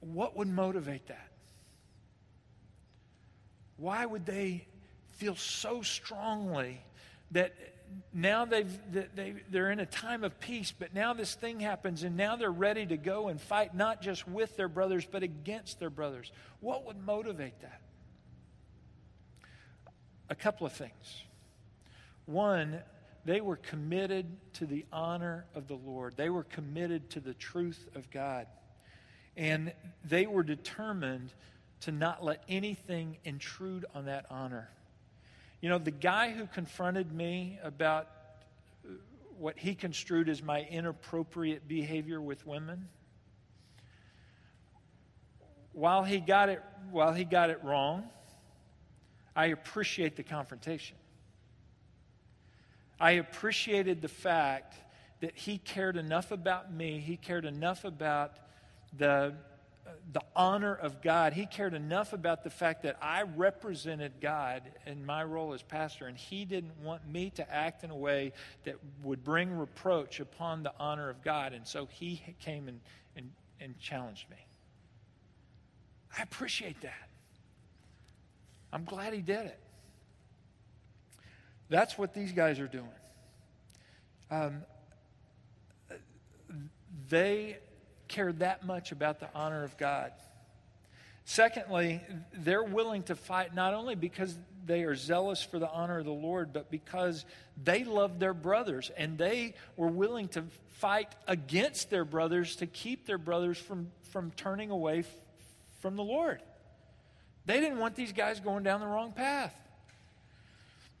what 0.00 0.36
would 0.36 0.48
motivate 0.48 1.06
that? 1.08 1.28
Why 3.76 4.04
would 4.04 4.26
they 4.26 4.66
feel 5.16 5.36
so 5.36 5.82
strongly 5.82 6.80
that 7.30 7.54
now 8.12 8.44
they've, 8.44 8.70
they, 9.14 9.34
they're 9.50 9.70
in 9.70 9.80
a 9.80 9.86
time 9.86 10.24
of 10.24 10.38
peace, 10.40 10.72
but 10.76 10.94
now 10.94 11.14
this 11.14 11.34
thing 11.34 11.60
happens, 11.60 12.02
and 12.02 12.16
now 12.16 12.36
they're 12.36 12.50
ready 12.50 12.84
to 12.86 12.96
go 12.96 13.28
and 13.28 13.40
fight 13.40 13.74
not 13.74 14.02
just 14.02 14.28
with 14.28 14.56
their 14.56 14.68
brothers, 14.68 15.06
but 15.10 15.22
against 15.22 15.80
their 15.80 15.90
brothers. 15.90 16.30
What 16.60 16.86
would 16.86 16.98
motivate 17.04 17.60
that? 17.62 17.80
A 20.30 20.34
couple 20.34 20.66
of 20.66 20.72
things. 20.72 21.22
One, 22.26 22.80
they 23.24 23.40
were 23.40 23.56
committed 23.56 24.26
to 24.54 24.66
the 24.66 24.84
honor 24.92 25.46
of 25.54 25.68
the 25.68 25.74
Lord, 25.76 26.16
they 26.16 26.30
were 26.30 26.44
committed 26.44 27.10
to 27.10 27.20
the 27.20 27.34
truth 27.34 27.88
of 27.94 28.10
God. 28.10 28.46
And 29.36 29.72
they 30.04 30.26
were 30.26 30.42
determined 30.42 31.32
to 31.82 31.92
not 31.92 32.24
let 32.24 32.42
anything 32.48 33.18
intrude 33.24 33.86
on 33.94 34.06
that 34.06 34.26
honor. 34.30 34.68
You 35.60 35.68
know, 35.68 35.78
the 35.78 35.92
guy 35.92 36.30
who 36.32 36.46
confronted 36.46 37.12
me 37.12 37.58
about 37.62 38.08
what 39.38 39.58
he 39.58 39.74
construed 39.74 40.28
as 40.28 40.42
my 40.42 40.62
inappropriate 40.62 41.68
behavior 41.68 42.20
with 42.20 42.44
women, 42.46 42.88
while 45.72 46.02
he 46.02 46.18
got 46.18 46.48
it, 46.48 46.60
while 46.90 47.12
he 47.12 47.24
got 47.24 47.50
it 47.50 47.62
wrong, 47.62 48.04
I 49.38 49.46
appreciate 49.46 50.16
the 50.16 50.24
confrontation. 50.24 50.96
I 52.98 53.12
appreciated 53.12 54.02
the 54.02 54.08
fact 54.08 54.74
that 55.20 55.36
he 55.38 55.58
cared 55.58 55.96
enough 55.96 56.32
about 56.32 56.72
me, 56.72 56.98
he 56.98 57.16
cared 57.16 57.44
enough 57.44 57.84
about 57.84 58.32
the, 58.96 59.34
the 60.12 60.22
honor 60.34 60.74
of 60.74 61.00
God, 61.02 61.34
he 61.34 61.46
cared 61.46 61.72
enough 61.72 62.12
about 62.12 62.42
the 62.42 62.50
fact 62.50 62.82
that 62.82 62.98
I 63.00 63.22
represented 63.22 64.14
God 64.20 64.64
in 64.86 65.06
my 65.06 65.22
role 65.22 65.52
as 65.52 65.62
pastor, 65.62 66.08
and 66.08 66.18
he 66.18 66.44
didn't 66.44 66.76
want 66.82 67.06
me 67.08 67.30
to 67.36 67.48
act 67.48 67.84
in 67.84 67.90
a 67.90 67.96
way 67.96 68.32
that 68.64 68.74
would 69.04 69.22
bring 69.22 69.56
reproach 69.56 70.18
upon 70.18 70.64
the 70.64 70.72
honor 70.80 71.10
of 71.10 71.22
God. 71.22 71.52
And 71.52 71.64
so 71.64 71.86
he 71.86 72.20
came 72.40 72.66
and, 72.66 72.80
and, 73.14 73.30
and 73.60 73.78
challenged 73.78 74.28
me. 74.30 74.48
I 76.18 76.22
appreciate 76.22 76.80
that. 76.80 77.07
I'm 78.72 78.84
glad 78.84 79.12
he 79.12 79.20
did 79.20 79.46
it. 79.46 79.58
That's 81.68 81.98
what 81.98 82.14
these 82.14 82.32
guys 82.32 82.60
are 82.60 82.68
doing. 82.68 82.86
Um, 84.30 84.62
they 87.08 87.58
care 88.08 88.32
that 88.32 88.64
much 88.64 88.92
about 88.92 89.20
the 89.20 89.28
honor 89.34 89.64
of 89.64 89.76
God. 89.76 90.12
Secondly, 91.24 92.00
they're 92.32 92.62
willing 92.62 93.02
to 93.04 93.14
fight 93.14 93.54
not 93.54 93.74
only 93.74 93.94
because 93.94 94.38
they 94.64 94.84
are 94.84 94.94
zealous 94.94 95.42
for 95.42 95.58
the 95.58 95.68
honor 95.68 95.98
of 95.98 96.06
the 96.06 96.10
Lord, 96.10 96.52
but 96.52 96.70
because 96.70 97.26
they 97.62 97.84
love 97.84 98.18
their 98.18 98.32
brothers 98.32 98.90
and 98.96 99.18
they 99.18 99.54
were 99.76 99.88
willing 99.88 100.28
to 100.28 100.44
fight 100.78 101.14
against 101.26 101.90
their 101.90 102.04
brothers 102.04 102.56
to 102.56 102.66
keep 102.66 103.06
their 103.06 103.18
brothers 103.18 103.58
from, 103.58 103.90
from 104.10 104.30
turning 104.32 104.70
away 104.70 105.00
f- 105.00 105.06
from 105.80 105.96
the 105.96 106.04
Lord. 106.04 106.40
They 107.48 107.60
didn't 107.60 107.78
want 107.78 107.96
these 107.96 108.12
guys 108.12 108.40
going 108.40 108.62
down 108.62 108.80
the 108.80 108.86
wrong 108.86 109.12
path. 109.12 109.58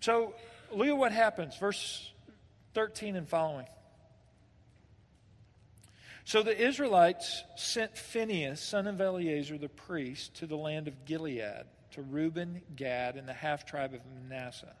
So 0.00 0.32
look 0.72 0.88
at 0.88 0.96
what 0.96 1.12
happens, 1.12 1.54
verse 1.58 2.10
13 2.72 3.16
and 3.16 3.28
following. 3.28 3.66
So 6.24 6.42
the 6.42 6.58
Israelites 6.58 7.44
sent 7.56 7.98
Phinehas, 7.98 8.62
son 8.62 8.86
of 8.86 8.98
Eleazar 8.98 9.58
the 9.58 9.68
priest, 9.68 10.36
to 10.36 10.46
the 10.46 10.56
land 10.56 10.88
of 10.88 11.04
Gilead, 11.04 11.64
to 11.90 12.00
Reuben, 12.00 12.62
Gad, 12.74 13.16
and 13.16 13.28
the 13.28 13.34
half 13.34 13.66
tribe 13.66 13.92
of 13.92 14.00
Manasseh. 14.26 14.74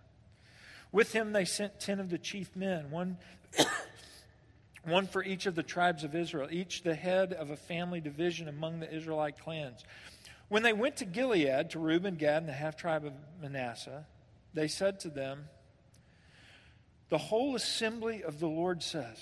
With 0.90 1.12
him 1.12 1.34
they 1.34 1.44
sent 1.44 1.80
ten 1.80 2.00
of 2.00 2.08
the 2.08 2.16
chief 2.16 2.56
men, 2.56 2.90
one, 2.90 3.18
one 4.84 5.06
for 5.06 5.22
each 5.22 5.44
of 5.44 5.54
the 5.54 5.62
tribes 5.62 6.02
of 6.02 6.14
Israel, 6.14 6.48
each 6.50 6.82
the 6.82 6.94
head 6.94 7.34
of 7.34 7.50
a 7.50 7.56
family 7.56 8.00
division 8.00 8.48
among 8.48 8.80
the 8.80 8.90
Israelite 8.90 9.38
clans. 9.38 9.84
When 10.48 10.62
they 10.62 10.72
went 10.72 10.96
to 10.96 11.04
Gilead, 11.04 11.70
to 11.70 11.78
Reuben, 11.78 12.16
Gad, 12.16 12.38
and 12.38 12.48
the 12.48 12.54
half 12.54 12.76
tribe 12.76 13.04
of 13.04 13.12
Manasseh, 13.40 14.06
they 14.54 14.68
said 14.68 15.00
to 15.00 15.10
them, 15.10 15.48
The 17.10 17.18
whole 17.18 17.54
assembly 17.54 18.22
of 18.22 18.40
the 18.40 18.48
Lord 18.48 18.82
says, 18.82 19.18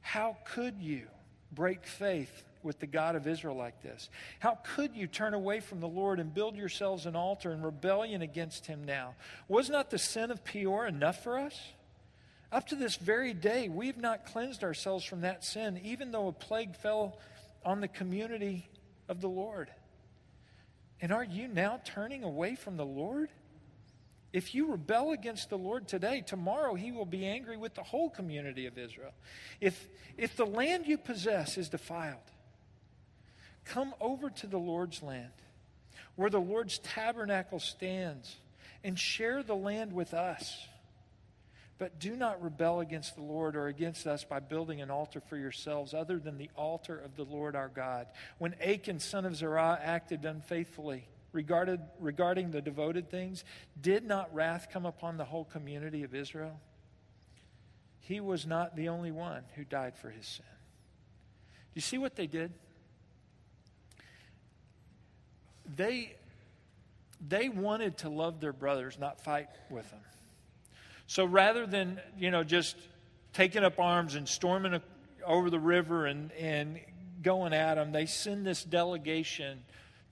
How 0.00 0.36
could 0.44 0.80
you 0.80 1.06
break 1.52 1.86
faith 1.86 2.44
with 2.62 2.78
the 2.78 2.86
God 2.86 3.16
of 3.16 3.26
Israel 3.26 3.56
like 3.56 3.82
this? 3.82 4.08
How 4.38 4.58
could 4.74 4.94
you 4.94 5.08
turn 5.08 5.34
away 5.34 5.60
from 5.60 5.80
the 5.80 5.88
Lord 5.88 6.20
and 6.20 6.32
build 6.32 6.56
yourselves 6.56 7.04
an 7.04 7.16
altar 7.16 7.52
in 7.52 7.62
rebellion 7.62 8.22
against 8.22 8.66
him 8.66 8.84
now? 8.84 9.16
Was 9.48 9.68
not 9.68 9.90
the 9.90 9.98
sin 9.98 10.30
of 10.30 10.44
Peor 10.44 10.86
enough 10.86 11.22
for 11.22 11.38
us? 11.38 11.60
Up 12.52 12.68
to 12.68 12.76
this 12.76 12.94
very 12.94 13.34
day, 13.34 13.68
we 13.68 13.88
have 13.88 13.98
not 13.98 14.26
cleansed 14.26 14.62
ourselves 14.62 15.04
from 15.04 15.22
that 15.22 15.44
sin, 15.44 15.80
even 15.82 16.12
though 16.12 16.28
a 16.28 16.32
plague 16.32 16.76
fell 16.76 17.18
on 17.64 17.80
the 17.80 17.88
community 17.88 18.68
of 19.08 19.20
the 19.20 19.28
Lord. 19.28 19.70
And 21.00 21.12
are 21.12 21.24
you 21.24 21.48
now 21.48 21.80
turning 21.84 22.24
away 22.24 22.54
from 22.54 22.76
the 22.76 22.86
Lord? 22.86 23.28
If 24.32 24.54
you 24.54 24.72
rebel 24.72 25.12
against 25.12 25.48
the 25.48 25.58
Lord 25.58 25.86
today, 25.86 26.22
tomorrow 26.26 26.74
he 26.74 26.90
will 26.90 27.06
be 27.06 27.24
angry 27.24 27.56
with 27.56 27.74
the 27.74 27.82
whole 27.82 28.10
community 28.10 28.66
of 28.66 28.76
Israel. 28.76 29.12
If, 29.60 29.88
if 30.18 30.36
the 30.36 30.44
land 30.44 30.86
you 30.86 30.98
possess 30.98 31.56
is 31.56 31.68
defiled, 31.68 32.18
come 33.64 33.94
over 34.00 34.30
to 34.30 34.46
the 34.46 34.58
Lord's 34.58 35.02
land, 35.02 35.32
where 36.16 36.30
the 36.30 36.40
Lord's 36.40 36.78
tabernacle 36.78 37.60
stands, 37.60 38.36
and 38.82 38.98
share 38.98 39.42
the 39.42 39.54
land 39.54 39.92
with 39.92 40.12
us. 40.14 40.66
But 41.78 41.98
do 41.98 42.16
not 42.16 42.42
rebel 42.42 42.80
against 42.80 43.16
the 43.16 43.22
Lord 43.22 43.56
or 43.56 43.66
against 43.66 44.06
us 44.06 44.22
by 44.22 44.38
building 44.38 44.80
an 44.80 44.90
altar 44.90 45.20
for 45.20 45.36
yourselves 45.36 45.92
other 45.92 46.18
than 46.18 46.38
the 46.38 46.50
altar 46.56 46.98
of 46.98 47.16
the 47.16 47.24
Lord 47.24 47.56
our 47.56 47.68
God. 47.68 48.06
When 48.38 48.54
Achan, 48.62 49.00
son 49.00 49.24
of 49.24 49.34
Zerah, 49.34 49.80
acted 49.82 50.24
unfaithfully 50.24 51.08
regarded, 51.32 51.80
regarding 51.98 52.52
the 52.52 52.62
devoted 52.62 53.10
things, 53.10 53.44
did 53.80 54.04
not 54.04 54.32
wrath 54.32 54.68
come 54.72 54.86
upon 54.86 55.16
the 55.16 55.24
whole 55.24 55.44
community 55.44 56.04
of 56.04 56.14
Israel? 56.14 56.60
He 57.98 58.20
was 58.20 58.46
not 58.46 58.76
the 58.76 58.88
only 58.88 59.10
one 59.10 59.42
who 59.56 59.64
died 59.64 59.96
for 59.96 60.10
his 60.10 60.26
sin. 60.26 60.46
Do 61.48 61.78
you 61.78 61.82
see 61.82 61.98
what 61.98 62.14
they 62.14 62.28
did? 62.28 62.52
They, 65.76 66.14
they 67.26 67.48
wanted 67.48 67.98
to 67.98 68.10
love 68.10 68.40
their 68.40 68.52
brothers, 68.52 68.96
not 69.00 69.20
fight 69.24 69.48
with 69.70 69.90
them. 69.90 70.00
So 71.06 71.24
rather 71.24 71.66
than, 71.66 72.00
you 72.18 72.30
know, 72.30 72.44
just 72.44 72.76
taking 73.32 73.64
up 73.64 73.78
arms 73.78 74.14
and 74.14 74.28
storming 74.28 74.80
over 75.26 75.50
the 75.50 75.58
river 75.58 76.06
and, 76.06 76.32
and 76.32 76.80
going 77.22 77.52
at 77.52 77.74
them, 77.74 77.92
they 77.92 78.06
send 78.06 78.46
this 78.46 78.64
delegation 78.64 79.60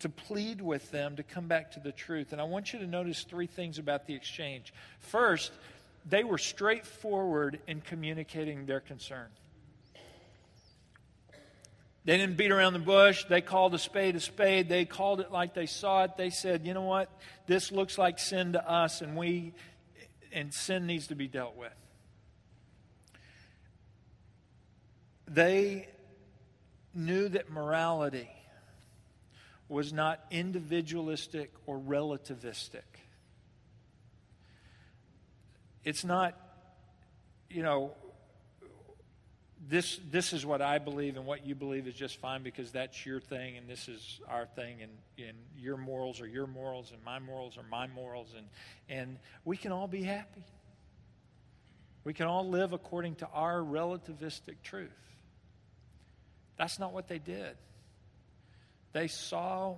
to 0.00 0.08
plead 0.08 0.60
with 0.60 0.90
them 0.90 1.16
to 1.16 1.22
come 1.22 1.46
back 1.46 1.72
to 1.72 1.80
the 1.80 1.92
truth. 1.92 2.32
And 2.32 2.40
I 2.40 2.44
want 2.44 2.72
you 2.72 2.80
to 2.80 2.86
notice 2.86 3.22
three 3.22 3.46
things 3.46 3.78
about 3.78 4.06
the 4.06 4.14
exchange. 4.14 4.74
First, 5.00 5.52
they 6.08 6.24
were 6.24 6.38
straightforward 6.38 7.60
in 7.68 7.80
communicating 7.80 8.66
their 8.66 8.80
concern. 8.80 9.28
They 12.04 12.16
didn't 12.16 12.36
beat 12.36 12.50
around 12.50 12.72
the 12.72 12.80
bush. 12.80 13.24
They 13.28 13.40
called 13.40 13.74
a 13.74 13.78
spade 13.78 14.16
a 14.16 14.20
spade. 14.20 14.68
They 14.68 14.84
called 14.84 15.20
it 15.20 15.30
like 15.30 15.54
they 15.54 15.66
saw 15.66 16.02
it. 16.02 16.16
They 16.16 16.30
said, 16.30 16.66
you 16.66 16.74
know 16.74 16.82
what? 16.82 17.08
This 17.46 17.70
looks 17.70 17.96
like 17.96 18.18
sin 18.18 18.54
to 18.54 18.68
us, 18.68 19.02
and 19.02 19.16
we 19.16 19.54
and 20.32 20.52
sin 20.52 20.86
needs 20.86 21.06
to 21.08 21.14
be 21.14 21.28
dealt 21.28 21.56
with. 21.56 21.72
They 25.26 25.88
knew 26.94 27.28
that 27.28 27.50
morality 27.50 28.30
was 29.68 29.92
not 29.92 30.20
individualistic 30.30 31.50
or 31.66 31.78
relativistic. 31.78 32.82
It's 35.84 36.04
not, 36.04 36.38
you 37.48 37.62
know, 37.62 37.92
this, 39.68 40.00
this 40.10 40.32
is 40.32 40.44
what 40.44 40.60
I 40.60 40.78
believe 40.78 41.16
and 41.16 41.24
what 41.24 41.46
you 41.46 41.54
believe 41.54 41.86
is 41.86 41.94
just 41.94 42.18
fine 42.18 42.42
because 42.42 42.72
that's 42.72 43.06
your 43.06 43.20
thing 43.20 43.56
and 43.56 43.68
this 43.68 43.88
is 43.88 44.20
our 44.28 44.46
thing 44.46 44.82
and, 44.82 44.90
and 45.18 45.36
your 45.56 45.76
morals 45.76 46.20
are 46.20 46.26
your 46.26 46.46
morals 46.46 46.90
and 46.92 47.02
my 47.04 47.18
morals 47.18 47.56
are 47.56 47.64
my 47.70 47.86
morals 47.86 48.34
and, 48.36 48.46
and 48.88 49.18
we 49.44 49.56
can 49.56 49.70
all 49.70 49.86
be 49.86 50.02
happy. 50.02 50.44
We 52.04 52.12
can 52.12 52.26
all 52.26 52.48
live 52.48 52.72
according 52.72 53.16
to 53.16 53.28
our 53.32 53.60
relativistic 53.60 54.56
truth. 54.64 54.90
That's 56.56 56.78
not 56.78 56.92
what 56.92 57.06
they 57.06 57.18
did. 57.18 57.56
They 58.92 59.06
saw 59.06 59.76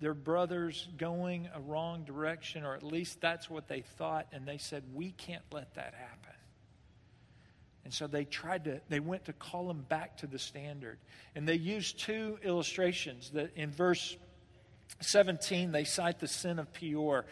their 0.00 0.14
brothers 0.14 0.88
going 0.96 1.48
a 1.54 1.60
wrong 1.60 2.04
direction, 2.04 2.64
or 2.64 2.74
at 2.74 2.82
least 2.82 3.20
that's 3.20 3.50
what 3.50 3.68
they 3.68 3.80
thought, 3.80 4.26
and 4.32 4.46
they 4.46 4.58
said, 4.58 4.84
We 4.94 5.10
can't 5.10 5.44
let 5.52 5.74
that 5.74 5.94
happen. 5.94 6.33
And 7.84 7.92
so 7.92 8.06
they 8.06 8.24
tried 8.24 8.64
to, 8.64 8.80
they 8.88 9.00
went 9.00 9.26
to 9.26 9.32
call 9.32 9.68
them 9.68 9.84
back 9.88 10.16
to 10.18 10.26
the 10.26 10.38
standard. 10.38 10.98
And 11.34 11.46
they 11.46 11.54
used 11.54 11.98
two 11.98 12.38
illustrations 12.42 13.30
that 13.30 13.54
in 13.56 13.70
verse 13.70 14.16
17, 15.00 15.70
they 15.70 15.84
cite 15.84 16.18
the 16.18 16.28
sin 16.28 16.58
of 16.58 16.72
Peor. 16.72 17.26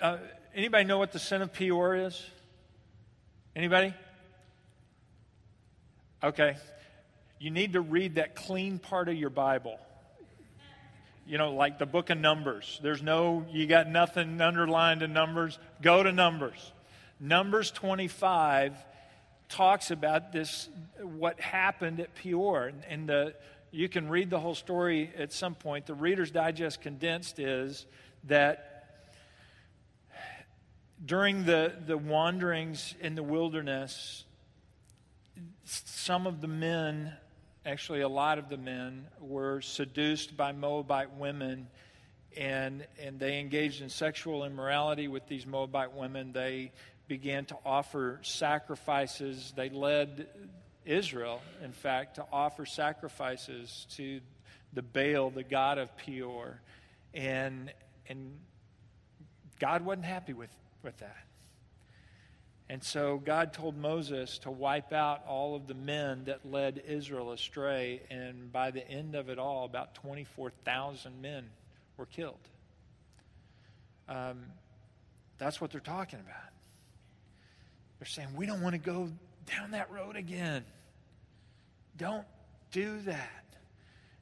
Uh, 0.00 0.18
anybody 0.54 0.84
know 0.84 0.98
what 0.98 1.12
the 1.12 1.18
sin 1.18 1.42
of 1.42 1.52
Peor 1.52 1.96
is? 1.96 2.24
Anybody? 3.56 3.92
Okay. 6.22 6.56
You 7.40 7.50
need 7.50 7.72
to 7.72 7.80
read 7.80 8.16
that 8.16 8.36
clean 8.36 8.78
part 8.78 9.08
of 9.08 9.16
your 9.16 9.30
Bible. 9.30 9.78
You 11.26 11.38
know, 11.38 11.54
like 11.54 11.78
the 11.78 11.86
book 11.86 12.10
of 12.10 12.18
Numbers. 12.18 12.78
There's 12.84 13.02
no, 13.02 13.44
you 13.50 13.66
got 13.66 13.88
nothing 13.88 14.40
underlined 14.40 15.02
in 15.02 15.12
Numbers. 15.12 15.58
Go 15.82 16.04
to 16.04 16.12
Numbers. 16.12 16.72
Numbers 17.18 17.72
25 17.72 18.76
talks 19.48 19.90
about 19.90 20.32
this, 20.32 20.68
what 21.00 21.40
happened 21.40 22.00
at 22.00 22.14
Peor. 22.14 22.72
And 22.88 23.08
the, 23.08 23.34
you 23.70 23.88
can 23.88 24.08
read 24.08 24.30
the 24.30 24.40
whole 24.40 24.54
story 24.54 25.10
at 25.16 25.32
some 25.32 25.54
point. 25.54 25.86
The 25.86 25.94
Reader's 25.94 26.30
Digest 26.30 26.80
condensed 26.80 27.38
is 27.38 27.86
that 28.24 28.72
during 31.04 31.44
the, 31.44 31.72
the 31.86 31.96
wanderings 31.96 32.94
in 33.00 33.14
the 33.14 33.22
wilderness, 33.22 34.24
some 35.64 36.26
of 36.26 36.40
the 36.40 36.48
men, 36.48 37.12
actually 37.64 38.00
a 38.00 38.08
lot 38.08 38.38
of 38.38 38.48
the 38.48 38.56
men, 38.56 39.06
were 39.20 39.60
seduced 39.60 40.36
by 40.36 40.52
Moabite 40.52 41.12
women 41.14 41.68
and, 42.36 42.86
and 43.02 43.18
they 43.18 43.40
engaged 43.40 43.80
in 43.80 43.88
sexual 43.88 44.44
immorality 44.44 45.08
with 45.08 45.26
these 45.26 45.46
Moabite 45.46 45.92
women. 45.92 46.32
They 46.32 46.72
began 47.08 47.44
to 47.46 47.56
offer 47.64 48.18
sacrifices. 48.22 49.52
They 49.56 49.68
led 49.68 50.26
Israel, 50.84 51.42
in 51.62 51.72
fact, 51.72 52.16
to 52.16 52.24
offer 52.32 52.66
sacrifices 52.66 53.86
to 53.96 54.20
the 54.72 54.82
Baal, 54.82 55.30
the 55.30 55.42
god 55.42 55.78
of 55.78 55.96
Peor. 55.96 56.60
And, 57.14 57.72
and 58.08 58.38
God 59.58 59.84
wasn't 59.84 60.06
happy 60.06 60.32
with, 60.32 60.50
with 60.82 60.96
that. 60.98 61.16
And 62.68 62.82
so 62.82 63.18
God 63.24 63.52
told 63.52 63.76
Moses 63.76 64.38
to 64.38 64.50
wipe 64.50 64.92
out 64.92 65.24
all 65.28 65.54
of 65.54 65.68
the 65.68 65.74
men 65.74 66.24
that 66.24 66.44
led 66.44 66.82
Israel 66.88 67.30
astray. 67.30 68.02
And 68.10 68.52
by 68.52 68.72
the 68.72 68.86
end 68.88 69.14
of 69.14 69.28
it 69.28 69.38
all, 69.38 69.64
about 69.64 69.94
24,000 69.94 71.22
men 71.22 71.48
were 71.96 72.06
killed. 72.06 72.40
Um, 74.08 74.46
that's 75.38 75.60
what 75.60 75.70
they're 75.70 75.80
talking 75.80 76.18
about. 76.18 76.55
They're 77.98 78.06
saying, 78.06 78.28
we 78.36 78.46
don't 78.46 78.60
want 78.60 78.74
to 78.74 78.78
go 78.78 79.10
down 79.46 79.70
that 79.72 79.90
road 79.90 80.16
again. 80.16 80.64
Don't 81.96 82.26
do 82.72 83.00
that. 83.02 83.44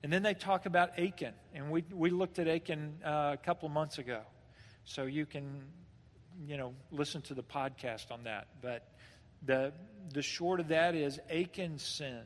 And 0.03 0.13
then 0.13 0.23
they 0.23 0.35
talk 0.35 0.67
about 0.67 0.99
Achan. 0.99 1.33
And 1.55 1.71
we, 1.71 1.83
we 1.93 2.11
looked 2.11 2.39
at 2.39 2.47
Achan 2.47 2.99
uh, 3.05 3.31
a 3.33 3.39
couple 3.43 3.69
months 3.69 3.99
ago. 3.99 4.21
So 4.85 5.05
you 5.05 5.27
can, 5.27 5.63
you 6.47 6.57
know, 6.57 6.75
listen 6.91 7.23
to 7.23 7.35
the 7.35 7.43
podcast 7.43 8.11
on 8.11 8.25
that. 8.25 8.47
But 8.61 8.87
the, 9.43 9.73
the 10.13 10.23
short 10.23 10.61
of 10.61 10.69
that 10.69 10.95
is 10.95 11.19
Achan's 11.31 11.83
sin 11.83 12.23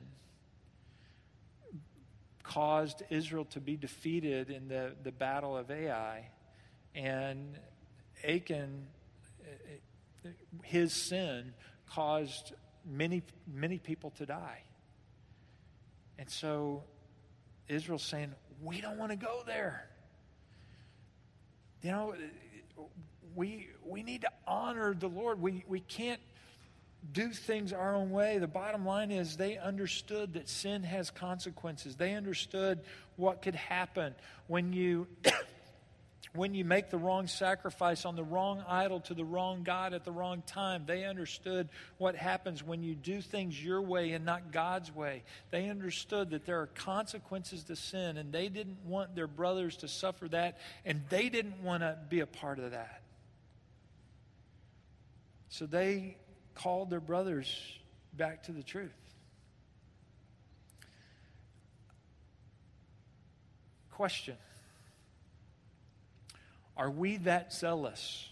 caused 2.42 3.02
Israel 3.10 3.44
to 3.44 3.60
be 3.60 3.76
defeated 3.76 4.50
in 4.50 4.68
the, 4.68 4.94
the 5.04 5.12
battle 5.12 5.56
of 5.56 5.70
Ai. 5.70 6.28
And 6.94 7.56
Achan 8.26 8.86
his 10.62 10.92
sin 10.92 11.52
caused 11.88 12.52
many, 12.84 13.22
many 13.52 13.78
people 13.78 14.10
to 14.18 14.26
die. 14.26 14.62
And 16.18 16.28
so 16.28 16.84
Israel's 17.68 18.02
saying, 18.02 18.32
we 18.62 18.80
don't 18.80 18.98
want 18.98 19.10
to 19.12 19.16
go 19.16 19.42
there. 19.46 19.88
You 21.82 21.92
know, 21.92 22.14
we, 23.34 23.68
we 23.84 24.02
need 24.02 24.22
to 24.22 24.30
honor 24.46 24.94
the 24.94 25.06
Lord. 25.06 25.40
We, 25.40 25.64
we 25.68 25.80
can't 25.80 26.20
do 27.12 27.30
things 27.30 27.72
our 27.72 27.94
own 27.94 28.10
way. 28.10 28.38
The 28.38 28.48
bottom 28.48 28.84
line 28.84 29.12
is 29.12 29.36
they 29.36 29.56
understood 29.56 30.34
that 30.34 30.48
sin 30.48 30.82
has 30.82 31.10
consequences. 31.10 31.94
They 31.94 32.14
understood 32.14 32.80
what 33.16 33.42
could 33.42 33.54
happen 33.54 34.14
when 34.48 34.72
you 34.72 35.06
when 36.38 36.54
you 36.54 36.64
make 36.64 36.88
the 36.88 36.96
wrong 36.96 37.26
sacrifice 37.26 38.04
on 38.04 38.14
the 38.14 38.22
wrong 38.22 38.64
idol 38.68 39.00
to 39.00 39.14
the 39.14 39.24
wrong 39.24 39.64
God 39.64 39.92
at 39.92 40.04
the 40.04 40.12
wrong 40.12 40.42
time. 40.46 40.84
They 40.86 41.04
understood 41.04 41.68
what 41.98 42.14
happens 42.14 42.62
when 42.62 42.82
you 42.82 42.94
do 42.94 43.20
things 43.20 43.62
your 43.62 43.82
way 43.82 44.12
and 44.12 44.24
not 44.24 44.52
God's 44.52 44.94
way. 44.94 45.24
They 45.50 45.68
understood 45.68 46.30
that 46.30 46.46
there 46.46 46.60
are 46.60 46.68
consequences 46.68 47.64
to 47.64 47.76
sin, 47.76 48.16
and 48.16 48.32
they 48.32 48.48
didn't 48.48 48.78
want 48.86 49.16
their 49.16 49.26
brothers 49.26 49.78
to 49.78 49.88
suffer 49.88 50.28
that, 50.28 50.58
and 50.84 51.02
they 51.08 51.28
didn't 51.28 51.62
want 51.62 51.82
to 51.82 51.98
be 52.08 52.20
a 52.20 52.26
part 52.26 52.60
of 52.60 52.70
that. 52.70 53.02
So 55.48 55.66
they 55.66 56.16
called 56.54 56.88
their 56.88 57.00
brothers 57.00 57.52
back 58.12 58.44
to 58.44 58.52
the 58.52 58.62
truth. 58.62 58.94
Question 63.90 64.36
are 66.78 66.90
we 66.90 67.16
that 67.18 67.52
zealous 67.52 68.28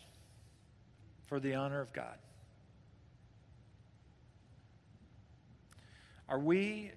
for 1.27 1.41
the 1.41 1.57
honor 1.57 1.81
of 1.81 1.93
God? 1.93 2.17
Are 6.29 6.39
we 6.39 6.93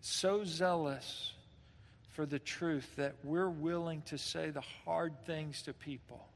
so 0.00 0.44
zealous 0.44 1.32
for 2.14 2.26
the 2.26 2.40
truth 2.40 2.96
that 2.96 3.14
we're 3.22 3.48
willing 3.48 4.02
to 4.02 4.18
say 4.18 4.50
the 4.50 4.64
hard 4.84 5.24
things 5.24 5.62
to 5.62 5.72
people 5.72 6.28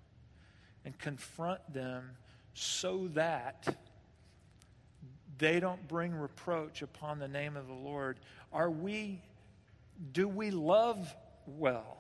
and 0.85 0.97
confront 0.97 1.61
them 1.73 2.11
so 2.55 3.09
that 3.15 3.77
they 5.39 5.59
don't 5.59 5.89
bring 5.89 6.15
reproach 6.15 6.83
upon 6.83 7.19
the 7.19 7.27
name 7.27 7.57
of 7.57 7.67
the 7.67 7.75
Lord? 7.75 8.19
Are 8.53 8.71
we, 8.71 9.21
do 10.13 10.29
we 10.29 10.53
love 10.53 11.13
well? 11.47 11.99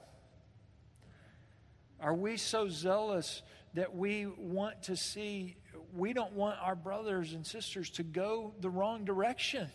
Are 2.02 2.14
we 2.14 2.36
so 2.36 2.68
zealous 2.68 3.42
that 3.74 3.94
we 3.94 4.26
want 4.26 4.82
to 4.84 4.96
see, 4.96 5.56
we 5.94 6.12
don't 6.12 6.32
want 6.32 6.58
our 6.60 6.74
brothers 6.74 7.32
and 7.32 7.46
sisters 7.46 7.90
to 7.90 8.02
go 8.02 8.52
the 8.60 8.68
wrong 8.68 9.04
direction? 9.04 9.68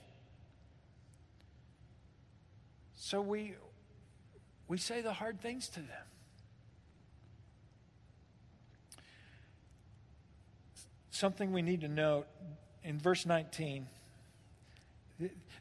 So 2.96 3.22
we, 3.22 3.54
we 4.68 4.78
say 4.78 5.02
the 5.02 5.14
hard 5.14 5.40
things 5.42 5.70
to 5.70 5.80
them. 5.80 5.88
Something 11.10 11.54
we 11.54 11.62
need 11.62 11.82
to 11.82 11.88
note 11.88 12.28
in 12.84 13.00
verse 13.00 13.26
19 13.26 13.88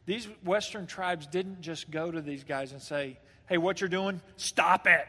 these 0.04 0.28
Western 0.44 0.86
tribes 0.86 1.26
didn't 1.26 1.60
just 1.60 1.90
go 1.90 2.10
to 2.10 2.20
these 2.20 2.44
guys 2.44 2.72
and 2.72 2.80
say, 2.80 3.18
hey, 3.48 3.58
what 3.58 3.80
you're 3.80 3.88
doing, 3.88 4.20
stop 4.36 4.86
it. 4.86 5.06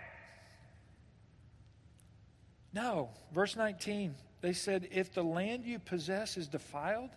No, 2.77 3.09
verse 3.33 3.55
19, 3.55 4.13
they 4.41 4.53
said, 4.53 4.87
If 4.91 5.11
the 5.11 5.23
land 5.23 5.65
you 5.65 5.79
possess 5.79 6.37
is 6.37 6.47
defiled, 6.47 7.09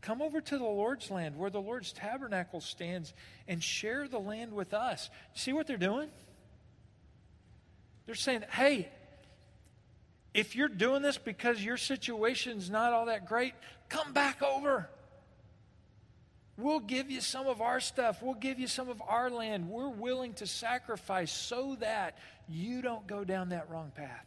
come 0.00 0.22
over 0.22 0.40
to 0.40 0.58
the 0.58 0.62
Lord's 0.62 1.10
land 1.10 1.36
where 1.36 1.50
the 1.50 1.60
Lord's 1.60 1.92
tabernacle 1.92 2.60
stands 2.60 3.12
and 3.48 3.60
share 3.60 4.06
the 4.06 4.20
land 4.20 4.52
with 4.52 4.72
us. 4.72 5.10
See 5.34 5.52
what 5.52 5.66
they're 5.66 5.76
doing? 5.76 6.08
They're 8.06 8.14
saying, 8.14 8.44
Hey, 8.48 8.88
if 10.34 10.54
you're 10.54 10.68
doing 10.68 11.02
this 11.02 11.18
because 11.18 11.60
your 11.64 11.76
situation's 11.76 12.70
not 12.70 12.92
all 12.92 13.06
that 13.06 13.26
great, 13.26 13.54
come 13.88 14.12
back 14.12 14.40
over. 14.40 14.88
We'll 16.56 16.78
give 16.78 17.10
you 17.10 17.20
some 17.20 17.48
of 17.48 17.60
our 17.60 17.80
stuff. 17.80 18.22
We'll 18.22 18.34
give 18.34 18.60
you 18.60 18.68
some 18.68 18.88
of 18.88 19.02
our 19.04 19.30
land. 19.30 19.68
We're 19.68 19.88
willing 19.88 20.34
to 20.34 20.46
sacrifice 20.46 21.32
so 21.32 21.76
that 21.80 22.18
you 22.48 22.82
don't 22.82 23.08
go 23.08 23.24
down 23.24 23.48
that 23.48 23.68
wrong 23.68 23.90
path. 23.96 24.26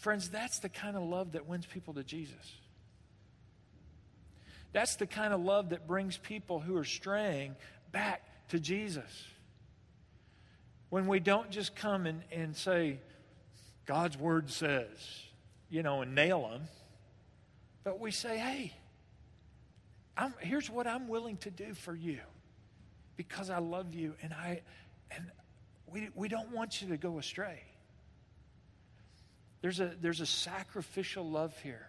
Friends, 0.00 0.30
that's 0.30 0.60
the 0.60 0.70
kind 0.70 0.96
of 0.96 1.02
love 1.02 1.32
that 1.32 1.46
wins 1.46 1.66
people 1.66 1.92
to 1.94 2.02
Jesus. 2.02 2.54
That's 4.72 4.96
the 4.96 5.06
kind 5.06 5.34
of 5.34 5.42
love 5.42 5.70
that 5.70 5.86
brings 5.86 6.16
people 6.16 6.58
who 6.58 6.76
are 6.78 6.84
straying 6.84 7.54
back 7.92 8.22
to 8.48 8.58
Jesus. 8.58 9.26
When 10.88 11.06
we 11.06 11.20
don't 11.20 11.50
just 11.50 11.76
come 11.76 12.06
and, 12.06 12.22
and 12.32 12.56
say, 12.56 12.98
God's 13.84 14.16
word 14.16 14.50
says, 14.50 14.88
you 15.68 15.82
know, 15.82 16.00
and 16.00 16.14
nail 16.14 16.48
them, 16.48 16.62
but 17.84 18.00
we 18.00 18.10
say, 18.10 18.38
hey, 18.38 18.72
I'm, 20.16 20.32
here's 20.40 20.70
what 20.70 20.86
I'm 20.86 21.08
willing 21.08 21.36
to 21.38 21.50
do 21.50 21.74
for 21.74 21.94
you 21.94 22.20
because 23.18 23.50
I 23.50 23.58
love 23.58 23.94
you 23.94 24.14
and 24.22 24.32
I 24.32 24.62
and 25.10 25.30
we, 25.86 26.08
we 26.14 26.28
don't 26.28 26.52
want 26.52 26.80
you 26.80 26.88
to 26.88 26.96
go 26.96 27.18
astray. 27.18 27.62
There's 29.60 29.80
a, 29.80 29.92
there's 30.00 30.20
a 30.20 30.26
sacrificial 30.26 31.28
love 31.28 31.56
here 31.62 31.86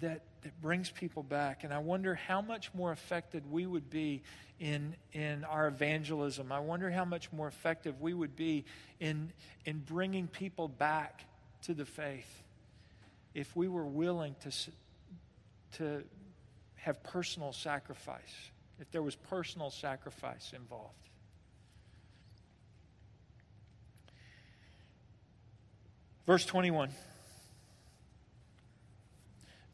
that, 0.00 0.22
that 0.42 0.60
brings 0.60 0.90
people 0.90 1.22
back. 1.22 1.64
And 1.64 1.72
I 1.72 1.78
wonder 1.78 2.14
how 2.14 2.40
much 2.40 2.72
more 2.74 2.92
effective 2.92 3.50
we 3.50 3.66
would 3.66 3.90
be 3.90 4.22
in, 4.60 4.94
in 5.12 5.44
our 5.44 5.66
evangelism. 5.66 6.52
I 6.52 6.60
wonder 6.60 6.90
how 6.90 7.04
much 7.04 7.32
more 7.32 7.48
effective 7.48 8.00
we 8.00 8.14
would 8.14 8.36
be 8.36 8.64
in, 9.00 9.32
in 9.64 9.80
bringing 9.80 10.28
people 10.28 10.68
back 10.68 11.24
to 11.62 11.74
the 11.74 11.84
faith 11.84 12.42
if 13.34 13.54
we 13.56 13.66
were 13.66 13.86
willing 13.86 14.36
to, 14.42 14.50
to 15.78 16.04
have 16.76 17.02
personal 17.02 17.52
sacrifice, 17.52 18.50
if 18.80 18.90
there 18.92 19.02
was 19.02 19.16
personal 19.16 19.70
sacrifice 19.70 20.52
involved. 20.54 20.94
Verse 26.26 26.44
21. 26.44 26.90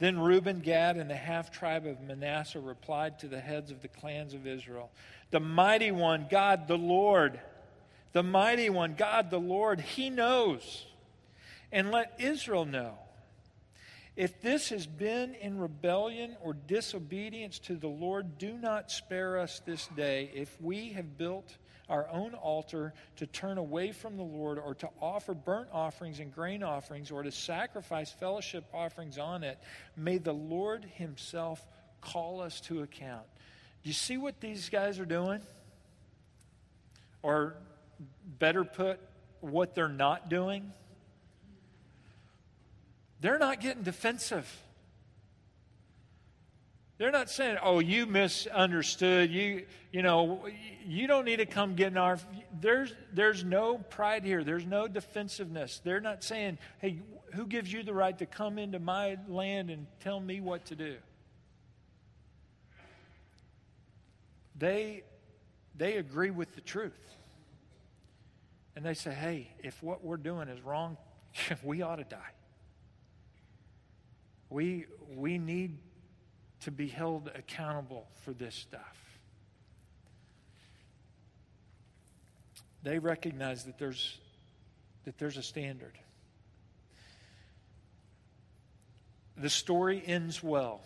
Then 0.01 0.19
Reuben, 0.19 0.61
Gad, 0.61 0.97
and 0.97 1.11
the 1.11 1.15
half 1.15 1.51
tribe 1.51 1.87
of 1.87 2.01
Manasseh 2.01 2.59
replied 2.59 3.19
to 3.19 3.29
the 3.29 3.41
heads 3.41 3.71
of 3.71 3.83
the 3.83 3.89
clans 3.89 4.33
of 4.35 4.47
Israel 4.47 4.91
The 5.31 5.41
mighty 5.41 5.93
one, 5.93 6.27
God 6.31 6.67
the 6.67 6.79
Lord, 6.79 7.39
the 8.13 8.23
mighty 8.23 8.71
one, 8.71 8.95
God 8.95 9.31
the 9.31 9.39
Lord, 9.39 9.81
he 9.81 10.11
knows. 10.11 10.87
And 11.73 11.93
let 11.93 12.17
Israel 12.19 12.65
know. 12.65 12.95
If 14.17 14.43
this 14.43 14.71
has 14.71 14.87
been 14.87 15.35
in 15.35 15.59
rebellion 15.59 16.37
or 16.43 16.53
disobedience 16.53 17.61
to 17.61 17.77
the 17.77 17.89
Lord, 17.89 18.39
do 18.39 18.55
not 18.55 18.91
spare 18.91 19.39
us 19.39 19.63
this 19.65 19.87
day. 19.97 20.31
If 20.35 20.61
we 20.61 20.91
have 20.91 21.17
built 21.17 21.57
our 21.91 22.09
own 22.09 22.35
altar 22.35 22.95
to 23.17 23.27
turn 23.27 23.59
away 23.59 23.93
from 23.93 24.17
the 24.17 24.23
Lord 24.23 24.59
or 24.59 24.75
to 24.77 24.89
offer 25.03 25.35
burnt 25.35 25.69
offerings 25.73 26.21
and 26.21 26.33
grain 26.33 26.63
offerings 26.63 27.11
or 27.11 27.23
to 27.23 27.33
sacrifice 27.33 28.11
fellowship 28.13 28.65
offerings 28.73 29.19
on 29.19 29.43
it, 29.43 29.59
may 29.97 30.17
the 30.17 30.33
Lord 30.33 30.87
Himself 30.95 31.63
call 32.01 32.41
us 32.41 32.61
to 32.63 32.83
account. 32.83 33.27
Do 33.83 33.89
you 33.89 33.95
see 33.95 34.17
what 34.17 34.41
these 34.41 34.69
guys 34.69 34.99
are 34.99 35.05
doing? 35.05 35.41
Or 37.23 37.57
better 38.39 38.65
put, 38.65 39.01
what 39.41 39.75
they're 39.75 39.89
not 39.89 40.29
doing? 40.29 40.73
They're 43.21 43.39
not 43.39 43.61
getting 43.61 43.83
defensive. 43.83 44.49
They're 47.01 47.11
not 47.11 47.31
saying, 47.31 47.57
"Oh, 47.63 47.79
you 47.79 48.05
misunderstood. 48.05 49.31
You, 49.31 49.65
you 49.91 50.03
know, 50.03 50.47
you 50.85 51.07
don't 51.07 51.25
need 51.25 51.39
to 51.39 51.47
come 51.47 51.75
get 51.75 51.87
in 51.87 51.97
our." 51.97 52.19
There's, 52.61 52.93
there's 53.11 53.43
no 53.43 53.79
pride 53.79 54.23
here. 54.23 54.45
There's 54.45 54.67
no 54.67 54.87
defensiveness. 54.87 55.81
They're 55.83 56.03
not 56.03 56.23
saying, 56.23 56.59
"Hey, 56.77 57.01
who 57.33 57.47
gives 57.47 57.73
you 57.73 57.83
the 57.83 57.95
right 57.95 58.19
to 58.19 58.27
come 58.27 58.59
into 58.59 58.79
my 58.79 59.17
land 59.29 59.71
and 59.71 59.87
tell 60.01 60.21
me 60.21 60.43
what 60.43 60.67
to 60.67 60.77
do?" 60.77 60.97
They, 64.59 65.03
they 65.75 65.97
agree 65.97 66.31
with 66.31 66.55
the 66.55 66.61
truth, 66.61 67.01
and 68.77 68.85
they 68.85 68.93
say, 68.93 69.15
"Hey, 69.15 69.55
if 69.65 69.83
what 69.83 70.05
we're 70.05 70.19
doing 70.19 70.49
is 70.49 70.61
wrong, 70.61 70.99
we 71.63 71.81
ought 71.81 71.97
to 71.97 72.05
die. 72.05 72.35
We, 74.51 74.85
we 75.17 75.39
need." 75.39 75.79
To 76.61 76.71
be 76.71 76.89
held 76.89 77.31
accountable 77.35 78.07
for 78.23 78.33
this 78.33 78.55
stuff. 78.55 78.97
They 82.83 82.99
recognize 82.99 83.65
that 83.65 83.79
there's, 83.79 84.19
that 85.05 85.19
there's 85.19 85.37
a 85.37 85.43
standard. 85.43 85.99
The 89.37 89.51
story 89.51 90.03
ends 90.05 90.43
well. 90.43 90.81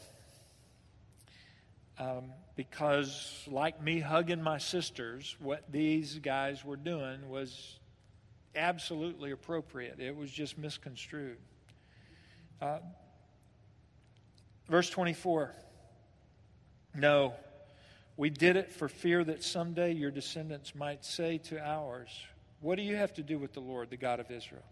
Um, 1.99 2.33
because, 2.57 3.43
like 3.49 3.81
me 3.83 4.01
hugging 4.01 4.43
my 4.43 4.59
sisters, 4.59 5.37
what 5.41 5.71
these 5.71 6.19
guys 6.19 6.65
were 6.65 6.77
doing 6.77 7.29
was 7.29 7.79
absolutely 8.57 9.31
appropriate. 9.31 10.01
It 10.01 10.17
was 10.17 10.31
just 10.31 10.59
misconstrued. 10.59 11.39
Uh, 12.61 12.79
verse 14.69 14.91
24 14.91 15.55
no, 16.95 17.35
we 18.17 18.31
did 18.31 18.57
it 18.57 18.73
for 18.73 18.89
fear 18.89 19.25
that 19.25 19.43
someday 19.43 19.93
your 19.93 20.13
descendants 20.13 20.75
might 20.75 21.05
say 21.05 21.39
to 21.39 21.59
ours, 21.59 22.09
What 22.61 22.77
do 22.77 22.83
you 22.83 22.97
have 22.97 23.13
to 23.15 23.23
do 23.23 23.39
with 23.39 23.53
the 23.53 23.61
Lord, 23.61 23.91
the 23.91 23.97
God 23.97 24.21
of 24.21 24.31
Israel? 24.31 24.63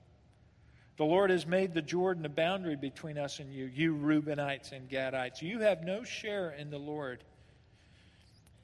The 0.99 1.05
Lord 1.05 1.31
has 1.31 1.47
made 1.47 1.75
the 1.75 1.83
Jordan 1.83 2.25
a 2.25 2.29
boundary 2.29 2.77
between 2.77 3.19
us 3.19 3.41
and 3.41 3.53
you, 3.53 3.65
you 3.65 3.97
Reubenites 3.97 4.73
and 4.73 4.89
Gadites. 4.89 5.43
You 5.43 5.61
have 5.61 5.83
no 5.83 6.05
share 6.05 6.51
in 6.51 6.71
the 6.71 6.79
Lord. 6.79 7.25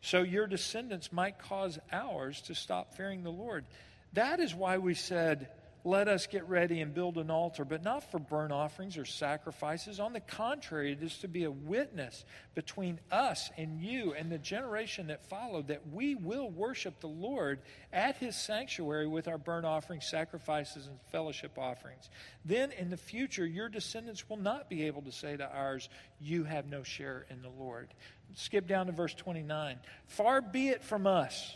So 0.02 0.22
your 0.22 0.46
descendants 0.46 1.12
might 1.12 1.38
cause 1.40 1.78
ours 1.90 2.40
to 2.42 2.54
stop 2.54 2.94
fearing 2.94 3.24
the 3.24 3.30
Lord. 3.30 3.64
That 4.12 4.38
is 4.38 4.54
why 4.54 4.78
we 4.78 4.94
said, 4.94 5.48
let 5.84 6.08
us 6.08 6.26
get 6.26 6.48
ready 6.48 6.80
and 6.80 6.92
build 6.92 7.18
an 7.18 7.30
altar, 7.30 7.64
but 7.64 7.84
not 7.84 8.10
for 8.10 8.18
burnt 8.18 8.52
offerings 8.52 8.98
or 8.98 9.04
sacrifices. 9.04 10.00
On 10.00 10.12
the 10.12 10.20
contrary, 10.20 10.92
it 10.92 11.02
is 11.02 11.18
to 11.18 11.28
be 11.28 11.44
a 11.44 11.50
witness 11.50 12.24
between 12.54 12.98
us 13.10 13.50
and 13.56 13.80
you 13.80 14.12
and 14.14 14.30
the 14.30 14.38
generation 14.38 15.06
that 15.06 15.28
followed 15.28 15.68
that 15.68 15.88
we 15.92 16.14
will 16.14 16.50
worship 16.50 17.00
the 17.00 17.06
Lord 17.06 17.60
at 17.92 18.16
his 18.16 18.36
sanctuary 18.36 19.06
with 19.06 19.28
our 19.28 19.38
burnt 19.38 19.66
offerings, 19.66 20.06
sacrifices, 20.06 20.86
and 20.86 20.98
fellowship 21.12 21.58
offerings. 21.58 22.10
Then 22.44 22.72
in 22.72 22.90
the 22.90 22.96
future, 22.96 23.46
your 23.46 23.68
descendants 23.68 24.28
will 24.28 24.36
not 24.36 24.68
be 24.68 24.84
able 24.84 25.02
to 25.02 25.12
say 25.12 25.36
to 25.36 25.48
ours, 25.50 25.88
You 26.20 26.44
have 26.44 26.66
no 26.66 26.82
share 26.82 27.24
in 27.30 27.40
the 27.40 27.50
Lord. 27.50 27.94
Skip 28.34 28.66
down 28.66 28.86
to 28.86 28.92
verse 28.92 29.14
29. 29.14 29.78
Far 30.06 30.42
be 30.42 30.68
it 30.68 30.82
from 30.82 31.06
us 31.06 31.54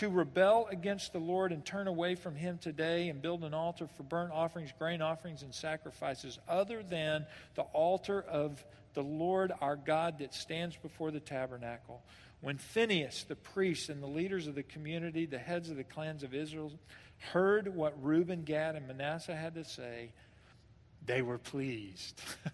to 0.00 0.08
rebel 0.08 0.66
against 0.70 1.12
the 1.12 1.18
Lord 1.18 1.52
and 1.52 1.62
turn 1.62 1.86
away 1.86 2.14
from 2.14 2.34
Him 2.34 2.56
today 2.56 3.10
and 3.10 3.20
build 3.20 3.44
an 3.44 3.52
altar 3.52 3.86
for 3.86 4.02
burnt 4.02 4.32
offerings, 4.32 4.72
grain 4.78 5.02
offerings, 5.02 5.42
and 5.42 5.54
sacrifices, 5.54 6.38
other 6.48 6.82
than 6.82 7.26
the 7.54 7.64
altar 7.74 8.22
of 8.22 8.64
the 8.94 9.02
Lord 9.02 9.52
our 9.60 9.76
God 9.76 10.20
that 10.20 10.32
stands 10.32 10.74
before 10.74 11.10
the 11.10 11.20
tabernacle. 11.20 12.02
When 12.40 12.56
Phinehas, 12.56 13.24
the 13.24 13.36
priest, 13.36 13.90
and 13.90 14.02
the 14.02 14.06
leaders 14.06 14.46
of 14.46 14.54
the 14.54 14.62
community, 14.62 15.26
the 15.26 15.36
heads 15.36 15.68
of 15.68 15.76
the 15.76 15.84
clans 15.84 16.22
of 16.22 16.32
Israel, 16.32 16.72
heard 17.34 17.76
what 17.76 18.02
Reuben, 18.02 18.44
Gad, 18.44 18.76
and 18.76 18.88
Manasseh 18.88 19.36
had 19.36 19.54
to 19.56 19.64
say, 19.64 20.14
they 21.04 21.20
were 21.20 21.36
pleased. 21.36 22.18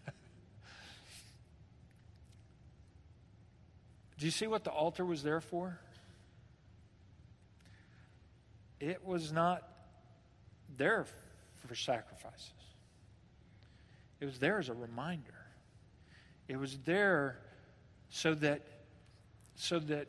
Do 4.18 4.24
you 4.24 4.32
see 4.32 4.48
what 4.48 4.64
the 4.64 4.70
altar 4.70 5.04
was 5.04 5.22
there 5.22 5.40
for? 5.40 5.78
It 8.80 9.04
was 9.04 9.32
not 9.32 9.62
there 10.76 11.06
for 11.66 11.74
sacrifices. 11.74 12.52
It 14.20 14.26
was 14.26 14.38
there 14.38 14.58
as 14.58 14.68
a 14.68 14.74
reminder. 14.74 15.34
It 16.48 16.58
was 16.58 16.78
there 16.84 17.38
so 18.08 18.34
that 18.34 18.62
so 19.56 19.78
that 19.78 20.08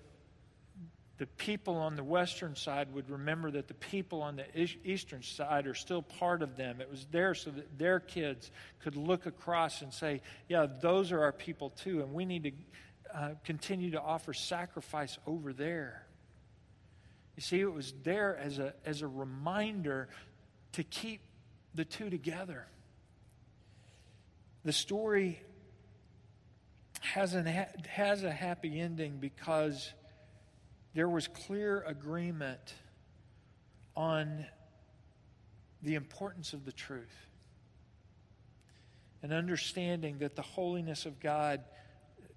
the 1.18 1.26
people 1.26 1.78
on 1.78 1.96
the 1.96 2.04
western 2.04 2.56
side 2.56 2.94
would 2.94 3.10
remember 3.10 3.50
that 3.50 3.68
the 3.68 3.74
people 3.74 4.22
on 4.22 4.36
the 4.36 4.46
eastern 4.84 5.24
side 5.24 5.66
are 5.66 5.74
still 5.74 6.02
part 6.02 6.44
of 6.44 6.56
them. 6.58 6.80
It 6.80 6.90
was 6.90 7.08
there 7.12 7.34
so 7.34 7.50
that 7.52 7.80
their 7.80 8.00
kids 8.00 8.52
could 8.82 8.96
look 8.96 9.26
across 9.26 9.82
and 9.82 9.92
say, 9.92 10.22
Yeah, 10.48 10.68
those 10.80 11.12
are 11.12 11.24
our 11.24 11.32
people 11.32 11.72
too, 11.72 12.02
and 12.02 12.14
we 12.14 12.26
need 12.26 12.44
to 12.44 12.52
uh, 13.16 13.30
continue 13.44 13.92
to 13.92 14.02
offer 14.02 14.34
sacrifice 14.34 15.18
over 15.26 15.54
there. 15.54 16.07
You 17.38 17.44
see, 17.44 17.62
it 17.62 17.72
was 17.72 17.94
there 18.04 18.36
as 18.36 18.58
a, 18.58 18.74
as 18.84 19.04
a 19.04 19.08
reminder 19.08 20.10
to 20.74 20.84
keep 20.84 21.22
the 21.76 21.86
two 21.86 22.10
together. 22.10 22.66
The 24.66 24.74
story 24.74 25.40
has, 27.00 27.36
an, 27.36 27.46
has 27.88 28.24
a 28.24 28.32
happy 28.32 28.80
ending 28.80 29.18
because 29.20 29.94
there 30.96 31.08
was 31.08 31.28
clear 31.28 31.84
agreement 31.84 32.74
on 33.96 34.48
the 35.84 35.94
importance 35.94 36.54
of 36.54 36.66
the 36.66 36.72
truth 36.72 37.28
and 39.22 39.32
understanding 39.32 40.18
that 40.20 40.36
the 40.36 40.42
holiness 40.42 41.06
of 41.06 41.20
God 41.20 41.64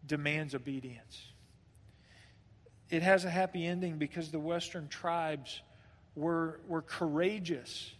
demands 0.06 0.54
obedience. 0.54 1.29
It 2.90 3.02
has 3.02 3.24
a 3.24 3.30
happy 3.30 3.64
ending 3.64 3.98
because 3.98 4.30
the 4.30 4.40
Western 4.40 4.88
tribes 4.88 5.62
were, 6.16 6.60
were 6.66 6.82
courageous 6.82 7.92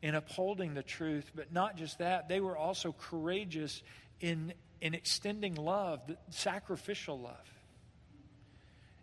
in 0.00 0.14
upholding 0.14 0.74
the 0.74 0.82
truth, 0.82 1.32
but 1.34 1.52
not 1.52 1.76
just 1.76 1.98
that, 1.98 2.28
they 2.28 2.40
were 2.40 2.56
also 2.56 2.92
courageous 2.92 3.82
in, 4.20 4.52
in 4.80 4.94
extending 4.94 5.56
love, 5.56 6.00
sacrificial 6.30 7.18
love. 7.18 7.34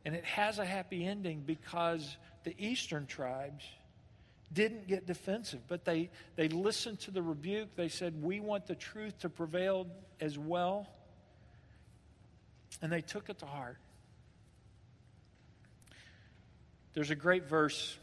And 0.06 0.16
it 0.16 0.24
has 0.24 0.60
a 0.60 0.66
happy 0.66 1.06
ending 1.06 1.44
because 1.46 2.16
the 2.44 2.56
eastern 2.58 3.08
tribes 3.08 3.66
didn't 4.54 4.88
get 4.88 5.06
defensive, 5.06 5.62
but 5.68 5.84
they, 5.84 6.12
they 6.36 6.48
listened 6.48 7.00
to 7.02 7.12
the 7.12 7.22
rebuke. 7.22 7.76
They 7.76 7.90
said, 7.90 8.22
We 8.22 8.40
want 8.40 8.68
the 8.68 8.76
truth 8.76 9.20
to 9.20 9.30
prevail 9.30 9.88
as 10.22 10.38
well. 10.38 10.88
And 12.82 12.92
they 12.92 13.02
took 13.02 13.30
it 13.30 13.40
to 13.40 13.46
heart. 13.46 13.78
There's 16.96 17.12
a 17.12 17.16
great 17.16 17.50
verse 17.50 17.98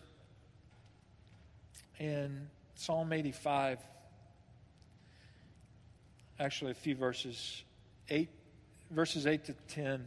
in 1.98 2.46
Psalm 2.74 3.10
85, 3.10 3.78
actually, 6.38 6.72
a 6.72 6.74
few 6.74 6.94
verses, 6.94 7.64
eight, 8.10 8.28
verses 8.90 9.26
8 9.26 9.46
to 9.46 9.54
10 9.68 10.04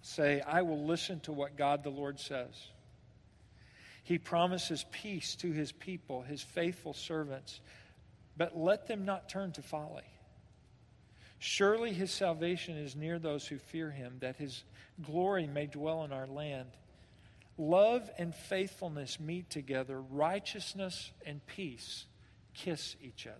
say, 0.00 0.40
I 0.42 0.62
will 0.62 0.84
listen 0.84 1.18
to 1.20 1.32
what 1.32 1.56
God 1.56 1.82
the 1.82 1.90
Lord 1.90 2.20
says. 2.20 2.68
He 4.04 4.16
promises 4.16 4.84
peace 4.92 5.34
to 5.36 5.50
his 5.50 5.72
people, 5.72 6.22
his 6.22 6.40
faithful 6.40 6.94
servants, 6.94 7.58
but 8.36 8.56
let 8.56 8.86
them 8.86 9.04
not 9.04 9.28
turn 9.28 9.50
to 9.52 9.62
folly. 9.62 10.04
Surely 11.40 11.92
his 11.92 12.12
salvation 12.12 12.76
is 12.76 12.94
near 12.94 13.18
those 13.18 13.44
who 13.44 13.58
fear 13.58 13.90
him, 13.90 14.18
that 14.20 14.36
his 14.36 14.62
glory 15.04 15.48
may 15.48 15.66
dwell 15.66 16.04
in 16.04 16.12
our 16.12 16.28
land. 16.28 16.68
Love 17.58 18.10
and 18.18 18.34
faithfulness 18.34 19.20
meet 19.20 19.50
together, 19.50 20.00
righteousness 20.00 21.12
and 21.26 21.44
peace 21.46 22.06
kiss 22.54 22.96
each 23.02 23.26
other. 23.26 23.36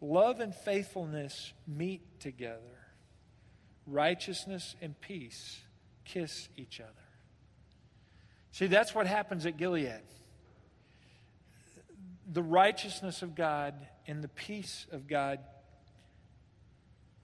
Love 0.00 0.40
and 0.40 0.54
faithfulness 0.54 1.52
meet 1.66 2.20
together 2.20 2.78
righteousness 3.88 4.76
and 4.80 4.98
peace 5.00 5.60
kiss 6.04 6.48
each 6.56 6.80
other. 6.80 6.92
See, 8.52 8.66
that's 8.66 8.94
what 8.94 9.06
happens 9.06 9.46
at 9.46 9.56
Gilead. 9.56 10.00
The 12.30 12.42
righteousness 12.42 13.22
of 13.22 13.34
God 13.34 13.74
and 14.06 14.22
the 14.22 14.28
peace 14.28 14.86
of 14.92 15.06
God 15.06 15.38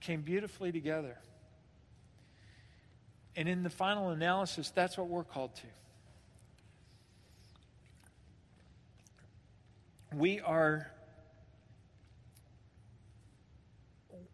came 0.01 0.21
beautifully 0.21 0.71
together. 0.71 1.17
And 3.35 3.49
in 3.49 3.63
the 3.63 3.69
final 3.69 4.09
analysis, 4.09 4.71
that's 4.71 4.97
what 4.97 5.07
we're 5.07 5.23
called 5.23 5.55
to. 5.55 5.67
We 10.15 10.39
are 10.39 10.91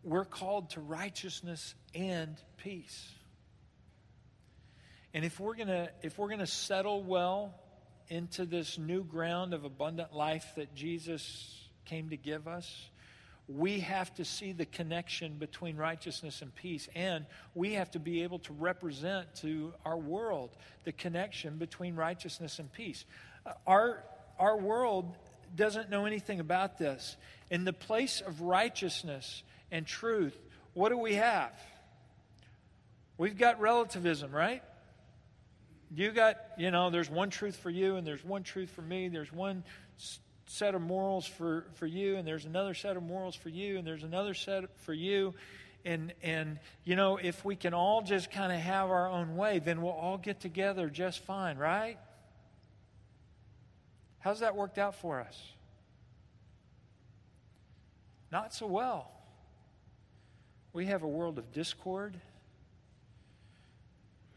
we're 0.03 0.25
called 0.25 0.71
to 0.71 0.81
righteousness 0.81 1.75
and 1.93 2.35
peace. 2.57 3.11
And 5.13 5.25
if 5.25 5.39
we're 5.39 5.55
going 5.55 5.67
to 5.67 5.89
if 6.01 6.17
we're 6.17 6.27
going 6.27 6.39
to 6.39 6.47
settle 6.47 7.03
well 7.03 7.55
into 8.07 8.45
this 8.45 8.77
new 8.77 9.03
ground 9.03 9.53
of 9.53 9.63
abundant 9.63 10.13
life 10.13 10.53
that 10.57 10.75
Jesus 10.75 11.67
came 11.85 12.09
to 12.09 12.17
give 12.17 12.47
us, 12.47 12.89
we 13.57 13.79
have 13.79 14.13
to 14.15 14.25
see 14.25 14.51
the 14.51 14.65
connection 14.65 15.35
between 15.37 15.77
righteousness 15.77 16.41
and 16.41 16.53
peace 16.55 16.87
and 16.95 17.25
we 17.55 17.73
have 17.73 17.91
to 17.91 17.99
be 17.99 18.23
able 18.23 18.39
to 18.39 18.53
represent 18.53 19.33
to 19.35 19.73
our 19.85 19.97
world 19.97 20.49
the 20.83 20.91
connection 20.91 21.57
between 21.57 21.95
righteousness 21.95 22.59
and 22.59 22.71
peace. 22.71 23.05
Uh, 23.45 23.53
our 23.67 24.03
our 24.39 24.57
world 24.57 25.15
doesn't 25.55 25.89
know 25.89 26.05
anything 26.05 26.39
about 26.39 26.77
this. 26.77 27.15
In 27.49 27.63
the 27.65 27.73
place 27.73 28.21
of 28.21 28.41
righteousness 28.41 29.43
and 29.71 29.85
truth, 29.85 30.37
what 30.73 30.89
do 30.89 30.97
we 30.97 31.15
have? 31.15 31.51
We've 33.17 33.37
got 33.37 33.59
relativism, 33.59 34.31
right? 34.31 34.63
You 35.93 36.11
got, 36.11 36.37
you 36.57 36.71
know, 36.71 36.89
there's 36.89 37.09
one 37.09 37.29
truth 37.29 37.57
for 37.57 37.69
you 37.69 37.97
and 37.97 38.07
there's 38.07 38.23
one 38.23 38.43
truth 38.43 38.69
for 38.71 38.81
me. 38.81 39.09
There's 39.09 39.31
one 39.31 39.63
set 40.51 40.75
of 40.75 40.81
morals 40.81 41.25
for, 41.25 41.65
for 41.75 41.87
you 41.87 42.17
and 42.17 42.27
there's 42.27 42.43
another 42.43 42.73
set 42.73 42.97
of 42.97 43.03
morals 43.03 43.35
for 43.35 43.47
you 43.47 43.77
and 43.77 43.87
there's 43.87 44.03
another 44.03 44.33
set 44.33 44.65
for 44.81 44.93
you. 44.93 45.33
And, 45.85 46.13
and 46.21 46.59
you 46.83 46.97
know, 46.97 47.15
if 47.15 47.45
we 47.45 47.55
can 47.55 47.73
all 47.73 48.01
just 48.01 48.29
kind 48.31 48.51
of 48.51 48.59
have 48.59 48.89
our 48.89 49.07
own 49.07 49.37
way, 49.37 49.59
then 49.59 49.81
we'll 49.81 49.93
all 49.93 50.17
get 50.17 50.41
together 50.41 50.89
just 50.89 51.23
fine, 51.23 51.57
right? 51.57 51.97
How's 54.19 54.41
that 54.41 54.57
worked 54.57 54.77
out 54.77 54.95
for 54.95 55.21
us? 55.21 55.41
Not 58.29 58.53
so 58.53 58.67
well. 58.67 59.09
We 60.73 60.87
have 60.87 61.03
a 61.03 61.07
world 61.07 61.37
of 61.37 61.53
discord 61.53 62.19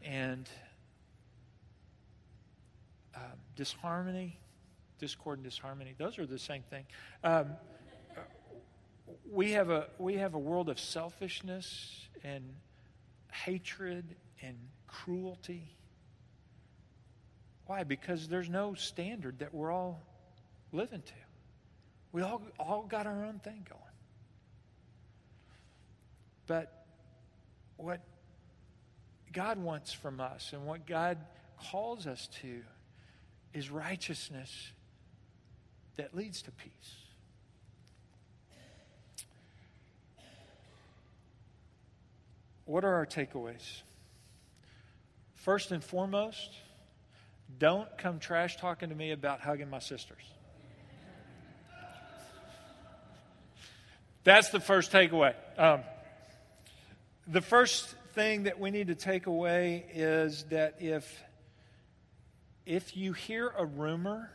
and 0.01 0.49
uh, 3.13 3.19
disharmony. 3.57 4.39
Discord 4.99 5.39
and 5.39 5.45
disharmony, 5.45 5.93
those 5.97 6.19
are 6.19 6.25
the 6.25 6.39
same 6.39 6.63
thing. 6.63 6.85
Um, 7.23 7.47
we, 9.31 9.51
have 9.51 9.69
a, 9.69 9.87
we 9.97 10.15
have 10.15 10.33
a 10.33 10.39
world 10.39 10.69
of 10.69 10.79
selfishness 10.79 12.07
and 12.23 12.43
hatred 13.31 14.15
and 14.41 14.55
cruelty. 14.87 15.75
Why? 17.65 17.83
Because 17.83 18.27
there's 18.27 18.49
no 18.49 18.73
standard 18.73 19.39
that 19.39 19.53
we're 19.53 19.71
all 19.71 20.01
living 20.71 21.01
to. 21.01 21.13
We 22.11 22.21
all, 22.21 22.41
all 22.59 22.83
got 22.83 23.07
our 23.07 23.25
own 23.25 23.39
thing 23.39 23.65
going. 23.69 23.81
But 26.47 26.85
what 27.77 28.01
God 29.33 29.57
wants 29.57 29.91
from 29.91 30.21
us 30.21 30.53
and 30.53 30.65
what 30.65 30.85
God 30.85 31.17
calls 31.71 32.07
us 32.07 32.29
to 32.41 32.61
is 33.53 33.69
righteousness 33.69 34.71
that 35.97 36.15
leads 36.15 36.41
to 36.43 36.51
peace. 36.51 36.95
What 42.65 42.83
are 42.83 42.95
our 42.95 43.05
takeaways? 43.05 43.81
First 45.35 45.71
and 45.71 45.83
foremost, 45.83 46.49
don't 47.59 47.95
come 47.97 48.19
trash 48.19 48.57
talking 48.57 48.89
to 48.89 48.95
me 48.95 49.11
about 49.11 49.39
hugging 49.39 49.69
my 49.69 49.79
sisters. 49.79 50.23
That's 54.23 54.49
the 54.49 54.59
first 54.59 54.91
takeaway. 54.91 55.35
Um, 55.55 55.81
the 57.27 57.41
first 57.41 57.93
thing 58.13 58.43
that 58.43 58.59
we 58.59 58.71
need 58.71 58.87
to 58.87 58.95
take 58.95 59.27
away 59.27 59.85
is 59.93 60.45
that 60.45 60.77
if 60.79 61.21
if 62.65 62.97
you 62.97 63.13
hear 63.13 63.53
a 63.55 63.63
rumor 63.63 64.31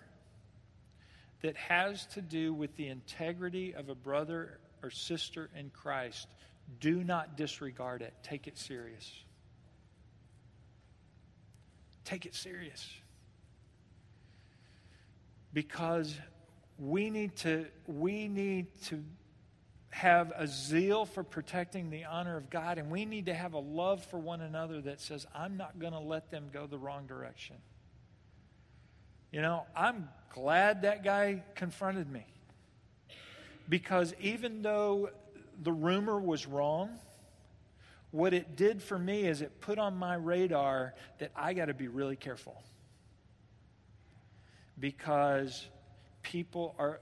that 1.42 1.56
has 1.56 2.06
to 2.06 2.20
do 2.20 2.52
with 2.52 2.76
the 2.76 2.88
integrity 2.88 3.74
of 3.74 3.88
a 3.88 3.94
brother 3.94 4.58
or 4.82 4.90
sister 4.90 5.50
in 5.56 5.70
Christ, 5.70 6.26
do 6.80 7.02
not 7.02 7.36
disregard 7.36 8.02
it. 8.02 8.14
Take 8.22 8.46
it 8.46 8.58
serious. 8.58 9.12
Take 12.04 12.26
it 12.26 12.34
serious. 12.34 12.88
because 15.52 16.14
we 16.78 17.10
need 17.10 17.36
to 17.36 17.66
we 17.86 18.28
need 18.28 18.66
to 18.84 19.02
have 19.90 20.32
a 20.36 20.46
zeal 20.46 21.04
for 21.04 21.24
protecting 21.24 21.90
the 21.90 22.04
honor 22.04 22.36
of 22.36 22.48
God 22.48 22.78
and 22.78 22.90
we 22.90 23.04
need 23.04 23.26
to 23.26 23.34
have 23.34 23.54
a 23.54 23.58
love 23.58 24.04
for 24.04 24.18
one 24.18 24.40
another 24.40 24.80
that 24.82 25.00
says 25.00 25.26
I'm 25.34 25.56
not 25.56 25.78
going 25.78 25.92
to 25.92 25.98
let 25.98 26.30
them 26.30 26.48
go 26.52 26.66
the 26.66 26.78
wrong 26.78 27.06
direction. 27.06 27.56
You 29.32 29.42
know, 29.42 29.64
I'm 29.76 30.08
glad 30.34 30.82
that 30.82 31.04
guy 31.04 31.42
confronted 31.54 32.10
me. 32.10 32.26
Because 33.68 34.14
even 34.20 34.62
though 34.62 35.10
the 35.62 35.72
rumor 35.72 36.18
was 36.18 36.46
wrong, 36.46 36.90
what 38.10 38.34
it 38.34 38.56
did 38.56 38.82
for 38.82 38.98
me 38.98 39.22
is 39.22 39.40
it 39.40 39.60
put 39.60 39.78
on 39.78 39.96
my 39.96 40.14
radar 40.14 40.94
that 41.18 41.30
I 41.36 41.54
got 41.54 41.66
to 41.66 41.74
be 41.74 41.86
really 41.86 42.16
careful. 42.16 42.60
Because 44.78 45.66
people 46.22 46.74
are 46.78 47.00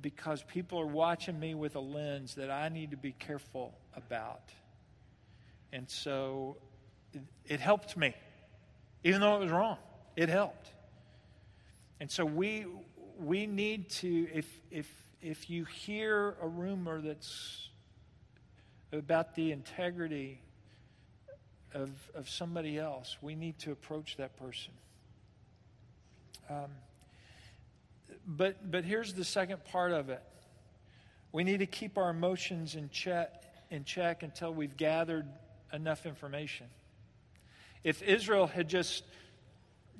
because 0.00 0.42
people 0.44 0.80
are 0.80 0.86
watching 0.86 1.38
me 1.38 1.54
with 1.54 1.76
a 1.76 1.80
lens 1.80 2.36
that 2.36 2.50
I 2.50 2.70
need 2.70 2.92
to 2.92 2.96
be 2.96 3.12
careful 3.12 3.74
about. 3.94 4.40
And 5.72 5.90
so 5.90 6.56
it, 7.12 7.20
it 7.44 7.60
helped 7.60 7.96
me. 7.96 8.14
Even 9.04 9.20
though 9.20 9.36
it 9.36 9.40
was 9.40 9.52
wrong, 9.52 9.76
it 10.16 10.28
helped. 10.28 10.70
And 12.00 12.10
so 12.10 12.24
we 12.24 12.66
we 13.18 13.46
need 13.46 13.90
to 13.90 14.28
if 14.32 14.46
if 14.70 14.90
if 15.20 15.50
you 15.50 15.64
hear 15.64 16.36
a 16.40 16.46
rumor 16.46 17.00
that's 17.00 17.68
about 18.92 19.34
the 19.34 19.52
integrity 19.52 20.40
of, 21.74 21.90
of 22.14 22.28
somebody 22.28 22.78
else, 22.78 23.16
we 23.20 23.34
need 23.34 23.58
to 23.60 23.72
approach 23.72 24.16
that 24.16 24.36
person. 24.36 24.72
Um, 26.48 26.70
but, 28.26 28.70
but 28.70 28.84
here's 28.84 29.12
the 29.14 29.24
second 29.24 29.64
part 29.64 29.92
of 29.92 30.10
it 30.10 30.22
we 31.30 31.44
need 31.44 31.58
to 31.58 31.66
keep 31.66 31.98
our 31.98 32.08
emotions 32.08 32.74
in 32.74 32.88
check, 32.88 33.44
in 33.70 33.84
check 33.84 34.22
until 34.22 34.52
we've 34.52 34.78
gathered 34.78 35.26
enough 35.74 36.06
information. 36.06 36.66
If 37.84 38.02
Israel 38.02 38.46
had 38.46 38.66
just, 38.66 39.04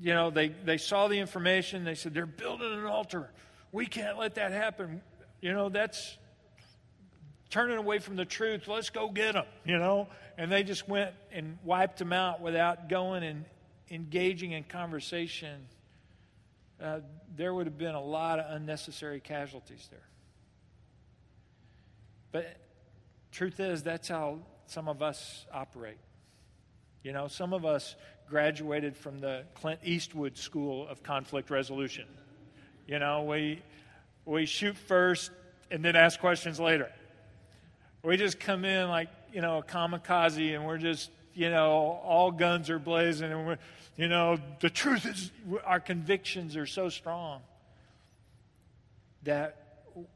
you 0.01 0.15
know, 0.15 0.31
they, 0.31 0.49
they 0.49 0.79
saw 0.79 1.09
the 1.09 1.19
information, 1.19 1.85
they 1.85 1.95
said, 1.95 2.15
they're 2.15 2.27
building 2.27 2.73
an 2.73 2.85
altar. 2.85 3.31
We 3.73 3.87
can't 3.87 4.19
let 4.19 4.37
that 4.37 4.53
happen. 4.53 5.03
You 5.41 5.53
know, 5.53 5.69
that's 5.69 6.17
turning 7.51 7.79
away 7.79 7.99
from 7.99 8.17
the 8.17 8.25
truth. 8.25 8.69
Let's 8.69 8.91
go 8.91 9.11
get 9.11 9.33
them, 9.33 9.47
you 9.65 9.79
know? 9.79 10.09
And 10.37 10.53
they 10.53 10.63
just 10.63 10.89
went 10.89 11.13
and 11.33 11.59
wiped 11.65 11.99
them 11.99 12.13
out 12.13 12.41
without 12.41 12.89
going 12.89 13.25
and 13.25 13.45
engaging 13.91 14.53
in 14.53 14.65
conversation. 14.65 15.67
Uh, 16.81 17.01
there 17.37 17.53
would 17.53 17.67
have 17.67 17.79
been 17.79 17.95
a 17.95 18.03
lot 18.03 18.39
of 18.39 18.55
unnecessary 18.55 19.21
casualties 19.21 19.89
there. 19.91 20.07
But 22.31 22.57
truth 23.33 23.59
is, 23.59 23.83
that's 23.83 24.09
how 24.09 24.41
some 24.67 24.89
of 24.89 25.03
us 25.03 25.47
operate. 25.53 25.99
You 27.03 27.13
know, 27.13 27.27
some 27.29 27.53
of 27.53 27.65
us 27.65 27.97
graduated 28.29 28.97
from 28.97 29.21
the 29.21 29.45
Clint 29.55 29.81
Eastwood 29.85 30.37
School 30.37 30.87
of 30.89 31.03
Conflict 31.03 31.51
Resolution. 31.51 32.07
You 32.87 32.99
know, 32.99 33.25
we, 33.25 33.63
we 34.25 34.47
shoot 34.47 34.77
first 34.77 35.31
and 35.71 35.85
then 35.85 35.97
ask 35.97 36.21
questions 36.21 36.59
later. 36.59 36.91
We 38.03 38.17
just 38.17 38.39
come 38.39 38.65
in 38.65 38.89
like, 38.89 39.09
you 39.33 39.41
know, 39.41 39.59
a 39.59 39.63
kamikaze 39.63 40.55
and 40.55 40.67
we're 40.67 40.79
just, 40.79 41.11
you 41.35 41.51
know, 41.51 42.01
all 42.05 42.31
guns 42.31 42.71
are 42.71 42.79
blazing 42.79 43.31
and 43.31 43.47
we're, 43.47 43.59
you 43.97 44.09
know, 44.09 44.39
the 44.61 44.71
truth 44.71 45.05
is 45.07 45.31
our 45.65 45.81
convictions 45.81 46.57
are 46.57 46.67
so 46.67 46.89
strong 46.89 47.41
that 49.25 49.57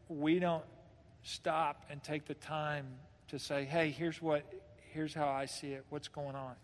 we 0.08 0.38
don't 0.38 0.64
stop 1.22 1.84
and 1.90 2.02
take 2.02 2.26
the 2.26 2.34
time 2.34 2.86
to 3.28 3.38
say, 3.38 3.64
hey, 3.64 3.90
here's 3.90 4.22
what, 4.22 4.44
here's 4.92 5.12
how 5.12 5.28
I 5.28 5.46
see 5.46 5.72
it. 5.72 5.84
What's 5.90 6.08
going 6.08 6.36
on? 6.36 6.54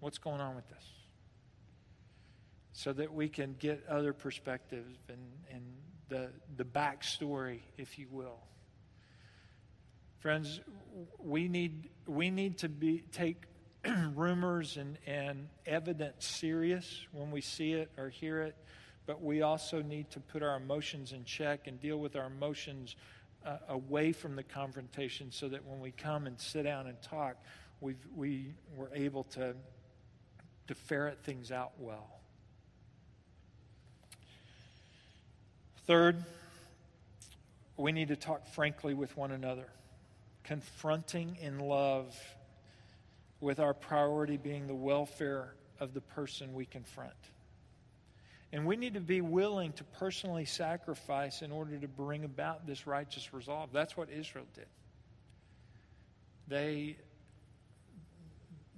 What's 0.00 0.18
going 0.18 0.40
on 0.40 0.56
with 0.56 0.68
this? 0.68 0.84
So 2.72 2.92
that 2.94 3.12
we 3.12 3.28
can 3.28 3.54
get 3.58 3.84
other 3.88 4.12
perspectives 4.12 4.96
and, 5.08 5.18
and 5.50 5.62
the, 6.08 6.30
the 6.56 6.64
backstory, 6.64 7.60
if 7.76 7.98
you 7.98 8.06
will. 8.10 8.38
Friends, 10.20 10.60
we 11.18 11.48
need, 11.48 11.88
we 12.06 12.30
need 12.30 12.58
to 12.58 12.68
be, 12.68 13.04
take 13.12 13.44
rumors 14.14 14.76
and, 14.76 14.98
and 15.06 15.48
evidence 15.66 16.26
serious 16.26 17.06
when 17.12 17.30
we 17.30 17.40
see 17.40 17.72
it 17.72 17.90
or 17.96 18.08
hear 18.08 18.42
it, 18.42 18.56
but 19.06 19.22
we 19.22 19.42
also 19.42 19.82
need 19.82 20.10
to 20.10 20.20
put 20.20 20.42
our 20.42 20.56
emotions 20.56 21.12
in 21.12 21.24
check 21.24 21.66
and 21.66 21.80
deal 21.80 21.98
with 21.98 22.16
our 22.16 22.26
emotions 22.26 22.96
uh, 23.44 23.56
away 23.68 24.12
from 24.12 24.36
the 24.36 24.42
confrontation 24.42 25.30
so 25.32 25.48
that 25.48 25.64
when 25.64 25.80
we 25.80 25.90
come 25.90 26.26
and 26.26 26.38
sit 26.38 26.64
down 26.64 26.86
and 26.86 27.00
talk, 27.00 27.36
we 27.80 27.96
we 28.14 28.52
were 28.76 28.90
able 28.94 29.24
to, 29.24 29.54
to 30.70 30.74
ferret 30.76 31.18
things 31.24 31.50
out 31.50 31.72
well. 31.80 32.20
Third, 35.88 36.22
we 37.76 37.90
need 37.90 38.06
to 38.06 38.14
talk 38.14 38.46
frankly 38.46 38.94
with 38.94 39.16
one 39.16 39.32
another, 39.32 39.66
confronting 40.44 41.36
in 41.40 41.58
love, 41.58 42.16
with 43.40 43.58
our 43.58 43.74
priority 43.74 44.36
being 44.36 44.68
the 44.68 44.74
welfare 44.74 45.56
of 45.80 45.92
the 45.92 46.00
person 46.00 46.54
we 46.54 46.66
confront. 46.66 47.10
And 48.52 48.64
we 48.64 48.76
need 48.76 48.94
to 48.94 49.00
be 49.00 49.20
willing 49.20 49.72
to 49.72 49.82
personally 49.82 50.44
sacrifice 50.44 51.42
in 51.42 51.50
order 51.50 51.78
to 51.78 51.88
bring 51.88 52.22
about 52.22 52.64
this 52.64 52.86
righteous 52.86 53.34
resolve. 53.34 53.70
That's 53.72 53.96
what 53.96 54.08
Israel 54.08 54.46
did. 54.54 54.68
They, 56.46 56.96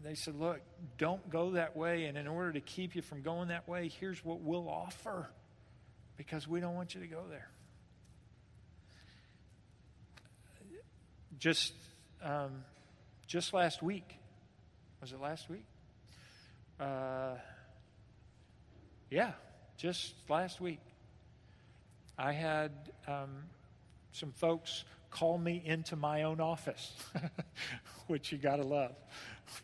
they 0.02 0.14
said, 0.14 0.34
Look, 0.34 0.60
don't 0.98 1.28
go 1.30 1.52
that 1.52 1.76
way. 1.76 2.04
And 2.04 2.18
in 2.18 2.26
order 2.26 2.52
to 2.52 2.60
keep 2.60 2.94
you 2.94 3.02
from 3.02 3.22
going 3.22 3.48
that 3.48 3.68
way, 3.68 3.88
here's 3.88 4.24
what 4.24 4.40
we'll 4.40 4.68
offer 4.68 5.28
because 6.16 6.46
we 6.46 6.60
don't 6.60 6.74
want 6.74 6.94
you 6.94 7.00
to 7.00 7.06
go 7.06 7.22
there. 7.28 7.48
Just, 11.38 11.72
um, 12.22 12.64
just 13.26 13.52
last 13.52 13.82
week, 13.82 14.16
was 15.00 15.12
it 15.12 15.20
last 15.20 15.48
week? 15.50 15.64
Uh, 16.78 17.34
yeah, 19.10 19.32
just 19.76 20.14
last 20.28 20.60
week. 20.60 20.80
I 22.16 22.32
had 22.32 22.70
um, 23.08 23.44
some 24.12 24.32
folks 24.32 24.84
call 25.12 25.38
me 25.38 25.62
into 25.64 25.94
my 25.94 26.24
own 26.24 26.40
office, 26.40 26.92
which 28.08 28.32
you 28.32 28.38
got 28.38 28.56
to 28.56 28.64
love. 28.64 28.94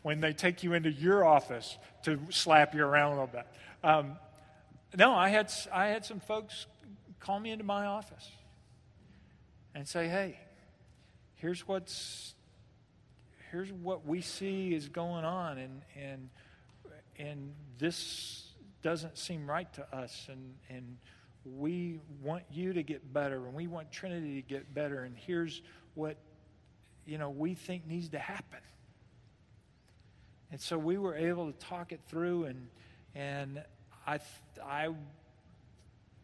When 0.03 0.21
they 0.21 0.33
take 0.33 0.63
you 0.63 0.73
into 0.73 0.91
your 0.91 1.25
office 1.25 1.77
to 2.03 2.19
slap 2.29 2.73
you 2.75 2.85
around 2.85 3.13
a 3.13 3.15
little 3.15 3.27
bit. 3.27 3.47
Um, 3.83 4.17
no, 4.97 5.13
I 5.13 5.29
had, 5.29 5.51
I 5.73 5.87
had 5.87 6.05
some 6.05 6.19
folks 6.19 6.67
call 7.19 7.39
me 7.39 7.51
into 7.51 7.65
my 7.65 7.85
office 7.85 8.29
and 9.75 9.87
say, 9.87 10.07
hey, 10.07 10.39
here's 11.35 11.67
what's 11.67 12.35
here's 13.51 13.71
what 13.71 14.05
we 14.05 14.21
see 14.21 14.73
is 14.73 14.89
going 14.89 15.25
on 15.25 15.57
and 15.57 15.81
and 15.99 16.29
and 17.17 17.53
this 17.79 18.45
doesn't 18.81 19.17
seem 19.17 19.49
right 19.49 19.71
to 19.73 19.95
us 19.95 20.27
and 20.29 20.53
and 20.69 20.97
we 21.45 21.99
want 22.21 22.43
you 22.51 22.73
to 22.73 22.83
get 22.83 23.13
better 23.13 23.45
and 23.45 23.53
we 23.53 23.67
want 23.67 23.91
Trinity 23.91 24.41
to 24.41 24.47
get 24.47 24.73
better 24.73 25.03
and 25.03 25.15
here's 25.15 25.61
what 25.95 26.17
you 27.05 27.17
know 27.17 27.29
we 27.29 27.53
think 27.53 27.87
needs 27.87 28.09
to 28.09 28.19
happen. 28.19 28.59
And 30.51 30.59
so 30.59 30.77
we 30.77 30.97
were 30.97 31.15
able 31.15 31.51
to 31.51 31.57
talk 31.59 31.91
it 31.91 32.01
through 32.07 32.45
and 32.45 32.67
and 33.15 33.63
I, 34.05 34.19
I 34.65 34.89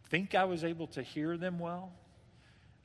think 0.10 0.36
I 0.36 0.46
was 0.46 0.64
able 0.64 0.88
to 0.88 1.04
hear 1.04 1.38
them 1.38 1.60
well. 1.60 1.92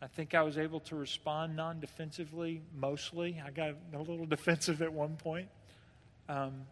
I 0.03 0.07
think 0.07 0.35
I 0.35 0.43
was 0.43 0.57
able 0.57 0.81
to 0.81 0.97
respond 0.97 1.57
non 1.57 1.81
defensively 1.81 2.63
mostly. 2.75 3.41
I 3.45 3.51
got 3.51 3.75
a 3.93 3.99
little 3.99 4.27
defensive 4.37 4.83
at 4.83 4.93
one 4.93 5.17
point. 5.17 5.49
Um, 6.29 6.63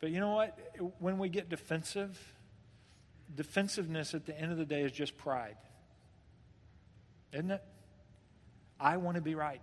but 0.00 0.10
you 0.10 0.20
know 0.20 0.30
what? 0.30 0.58
When 0.98 1.18
we 1.18 1.28
get 1.28 1.48
defensive, 1.48 2.18
defensiveness 3.34 4.14
at 4.14 4.26
the 4.26 4.38
end 4.38 4.52
of 4.52 4.58
the 4.58 4.64
day 4.64 4.82
is 4.82 4.92
just 4.92 5.16
pride. 5.16 5.56
Isn't 7.32 7.50
it? 7.50 7.62
I 8.78 8.96
want 8.96 9.16
to 9.16 9.20
be 9.20 9.34
right. 9.34 9.60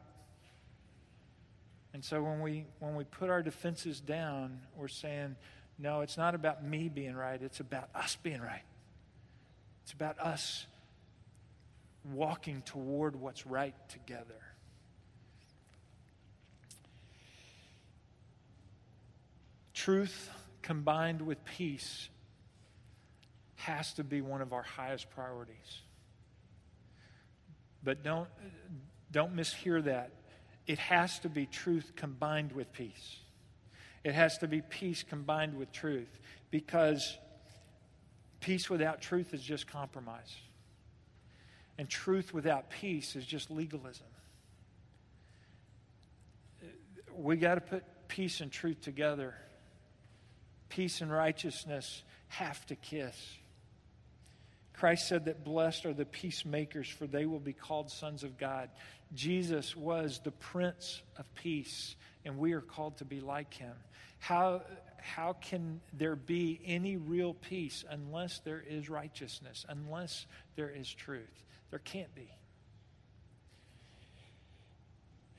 And 1.94 2.04
so 2.04 2.22
when 2.22 2.42
we 2.42 2.66
when 2.80 2.96
we 2.96 3.04
put 3.04 3.30
our 3.30 3.42
defenses 3.42 4.00
down, 4.00 4.60
we're 4.76 4.88
saying, 4.88 5.36
no, 5.80 6.02
it's 6.02 6.18
not 6.18 6.36
about 6.36 6.64
me 6.64 6.90
being 6.90 7.16
right, 7.16 7.42
it's 7.42 7.60
about 7.60 7.90
us 7.96 8.16
being 8.22 8.42
right. 8.42 8.64
It's 9.84 9.94
about 9.94 10.20
us 10.20 10.66
walking 12.14 12.62
toward 12.64 13.16
what's 13.16 13.46
right 13.46 13.76
together. 13.90 14.42
Truth 19.74 20.30
combined 20.62 21.22
with 21.22 21.44
peace 21.46 22.10
has 23.58 23.94
to 23.94 24.04
be 24.04 24.22
one 24.22 24.42
of 24.42 24.54
our 24.54 24.64
highest 24.64 25.10
priorities. 25.10 25.82
But 27.84 28.04
don't, 28.04 28.28
don't 29.12 29.36
mishear 29.36 29.84
that. 29.84 30.12
It 30.66 30.80
has 30.80 31.20
to 31.20 31.30
be 31.30 31.46
truth 31.46 31.94
combined 31.96 32.52
with 32.52 32.72
peace. 32.72 33.18
It 34.04 34.14
has 34.14 34.38
to 34.40 34.48
be 34.48 34.62
peace 34.62 35.04
combined 35.04 35.58
with 35.58 35.72
truth 35.72 36.20
because 36.52 37.18
peace 38.40 38.70
without 38.70 39.02
truth 39.02 39.34
is 39.34 39.42
just 39.42 39.68
compromise. 39.68 40.36
And 41.78 41.90
truth 41.90 42.34
without 42.34 42.70
peace 42.70 43.16
is 43.16 43.26
just 43.26 43.50
legalism. 43.52 44.08
We 47.16 47.38
got 47.38 47.56
to 47.56 47.62
put 47.62 47.84
peace 48.08 48.42
and 48.42 48.52
truth 48.52 48.82
together. 48.82 49.36
Peace 50.70 51.02
and 51.02 51.12
righteousness 51.12 52.04
have 52.28 52.66
to 52.68 52.76
kiss. 52.76 53.16
Christ 54.78 55.08
said 55.08 55.26
that 55.26 55.44
blessed 55.44 55.88
are 55.88 55.94
the 55.94 56.06
peacemakers, 56.06 56.88
for 56.88 57.08
they 57.08 57.26
will 57.26 57.40
be 57.40 57.54
called 57.54 57.90
sons 57.90 58.24
of 58.24 58.38
God. 58.38 58.70
Jesus 59.16 59.76
was 59.76 60.22
the 60.24 60.32
Prince 60.32 61.02
of 61.18 61.26
Peace, 61.34 61.96
and 62.26 62.38
we 62.38 62.54
are 62.54 62.62
called 62.62 62.98
to 62.98 63.06
be 63.06 63.20
like 63.20 63.54
him. 63.54 63.74
How, 64.20 64.62
how 64.98 65.34
can 65.34 65.82
there 65.94 66.16
be 66.16 66.60
any 66.64 66.98
real 66.98 67.34
peace 67.34 67.86
unless 67.90 68.40
there 68.40 68.64
is 68.68 68.88
righteousness, 68.88 69.66
unless 69.68 70.28
there 70.56 70.70
is 70.70 70.94
truth? 70.94 71.44
There 71.72 71.80
can't 71.80 72.14
be. 72.14 72.30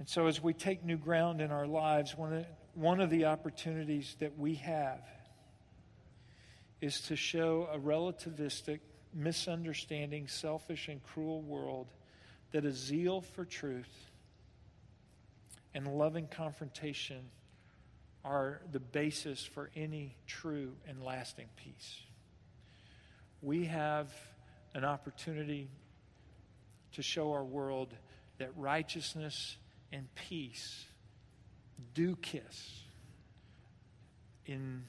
And 0.00 0.08
so, 0.08 0.26
as 0.26 0.42
we 0.42 0.52
take 0.52 0.84
new 0.84 0.96
ground 0.96 1.40
in 1.40 1.50
our 1.52 1.66
lives, 1.66 2.16
one 2.16 2.32
of, 2.32 2.46
one 2.74 3.00
of 3.00 3.10
the 3.10 3.26
opportunities 3.26 4.16
that 4.18 4.36
we 4.38 4.54
have 4.56 5.00
is 6.80 7.00
to 7.02 7.16
show 7.16 7.68
a 7.72 7.78
relativistic, 7.78 8.78
misunderstanding, 9.14 10.28
selfish, 10.28 10.88
and 10.88 11.02
cruel 11.02 11.42
world 11.42 11.88
that 12.52 12.64
a 12.64 12.72
zeal 12.72 13.20
for 13.20 13.44
truth 13.44 14.10
and 15.74 15.86
loving 15.86 16.26
confrontation 16.26 17.30
are 18.24 18.60
the 18.72 18.80
basis 18.80 19.44
for 19.44 19.70
any 19.76 20.16
true 20.26 20.72
and 20.86 21.02
lasting 21.02 21.46
peace. 21.56 22.00
We 23.42 23.66
have 23.66 24.12
an 24.74 24.84
opportunity 24.84 25.68
to 26.92 27.02
show 27.02 27.32
our 27.32 27.44
world 27.44 27.94
that 28.38 28.50
righteousness 28.56 29.56
and 29.92 30.12
peace 30.14 30.84
do 31.94 32.16
kiss 32.16 32.82
in 34.46 34.82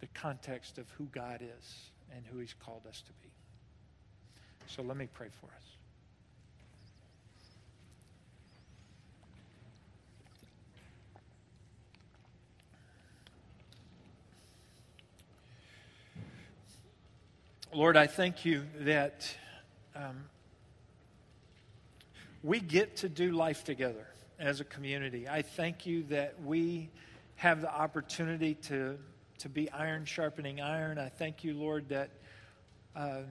the 0.00 0.06
context 0.08 0.78
of 0.78 0.90
who 0.90 1.04
God 1.06 1.42
is 1.42 1.91
and 2.14 2.24
who 2.26 2.38
He's 2.38 2.54
called 2.64 2.82
us 2.88 3.02
to 3.02 3.12
be. 3.22 3.30
So 4.66 4.82
let 4.82 4.96
me 4.96 5.08
pray 5.12 5.28
for 5.40 5.46
us. 5.46 5.62
Lord, 17.74 17.96
I 17.96 18.06
thank 18.06 18.44
you 18.44 18.64
that 18.80 19.34
um, 19.96 20.24
we 22.42 22.60
get 22.60 22.96
to 22.96 23.08
do 23.08 23.32
life 23.32 23.64
together 23.64 24.06
as 24.38 24.60
a 24.60 24.64
community. 24.64 25.26
I 25.26 25.40
thank 25.40 25.86
you 25.86 26.02
that 26.10 26.34
we 26.44 26.90
have 27.36 27.62
the 27.62 27.74
opportunity 27.74 28.56
to, 28.66 28.98
to 29.42 29.48
be 29.48 29.68
iron 29.70 30.04
sharpening 30.04 30.60
iron. 30.60 30.98
I 30.98 31.08
thank 31.08 31.42
you, 31.42 31.54
Lord, 31.54 31.88
that, 31.88 32.10
uh, 32.94 33.22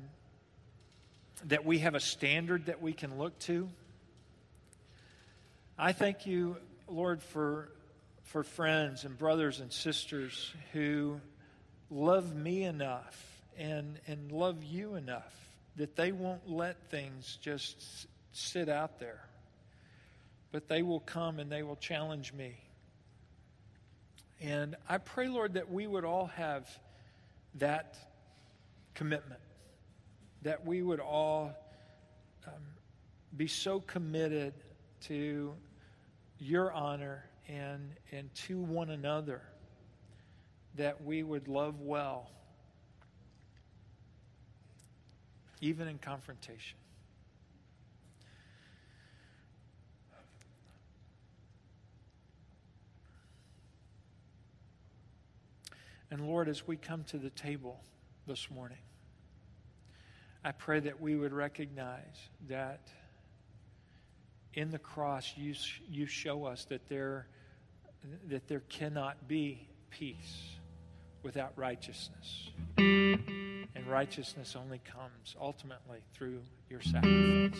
that 1.45 1.65
we 1.65 1.79
have 1.79 1.95
a 1.95 2.01
standard 2.01 2.65
that 2.65 2.81
we 2.81 2.91
can 2.91 3.17
look 3.17 3.39
to. 3.39 3.69
I 5.77 5.93
thank 5.93 6.25
you, 6.25 6.57
Lord, 6.89 7.23
for, 7.23 7.71
for 8.23 8.43
friends 8.43 9.05
and 9.05 9.17
brothers 9.17 9.61
and 9.61 9.71
sisters 9.71 10.53
who 10.73 11.21
love 11.89 12.35
me 12.35 12.63
enough 12.63 13.25
and, 13.57 13.97
and 14.05 14.33
love 14.33 14.63
you 14.65 14.95
enough 14.95 15.33
that 15.77 15.95
they 15.95 16.11
won't 16.11 16.49
let 16.49 16.89
things 16.89 17.37
just 17.41 18.07
sit 18.33 18.67
out 18.67 18.99
there, 18.99 19.23
but 20.51 20.67
they 20.67 20.81
will 20.81 20.99
come 20.99 21.39
and 21.39 21.49
they 21.49 21.63
will 21.63 21.77
challenge 21.77 22.33
me. 22.33 22.57
And 24.41 24.75
I 24.89 24.97
pray, 24.97 25.27
Lord, 25.27 25.53
that 25.53 25.71
we 25.71 25.85
would 25.85 26.03
all 26.03 26.25
have 26.27 26.67
that 27.55 27.95
commitment, 28.95 29.39
that 30.41 30.65
we 30.65 30.81
would 30.81 30.99
all 30.99 31.51
um, 32.47 32.53
be 33.37 33.47
so 33.47 33.79
committed 33.79 34.53
to 35.01 35.53
your 36.39 36.71
honor 36.71 37.23
and, 37.47 37.91
and 38.11 38.33
to 38.33 38.59
one 38.59 38.89
another 38.89 39.41
that 40.75 41.03
we 41.03 41.21
would 41.21 41.47
love 41.47 41.79
well 41.81 42.31
even 45.61 45.87
in 45.87 45.99
confrontation. 45.99 46.77
And 56.11 56.27
Lord, 56.27 56.49
as 56.49 56.67
we 56.67 56.75
come 56.75 57.05
to 57.05 57.17
the 57.17 57.29
table 57.29 57.79
this 58.27 58.51
morning, 58.51 58.77
I 60.43 60.51
pray 60.51 60.81
that 60.81 60.99
we 60.99 61.15
would 61.15 61.31
recognize 61.31 62.29
that 62.49 62.89
in 64.53 64.71
the 64.71 64.79
cross 64.79 65.33
you, 65.37 65.55
you 65.89 66.05
show 66.05 66.43
us 66.43 66.65
that 66.65 66.89
there, 66.89 67.27
that 68.27 68.49
there 68.49 68.59
cannot 68.67 69.29
be 69.29 69.69
peace 69.89 70.49
without 71.23 71.53
righteousness. 71.55 72.49
And 72.77 73.87
righteousness 73.87 74.57
only 74.57 74.79
comes 74.79 75.35
ultimately 75.39 75.99
through 76.13 76.41
your 76.69 76.81
sacrifice. 76.81 77.57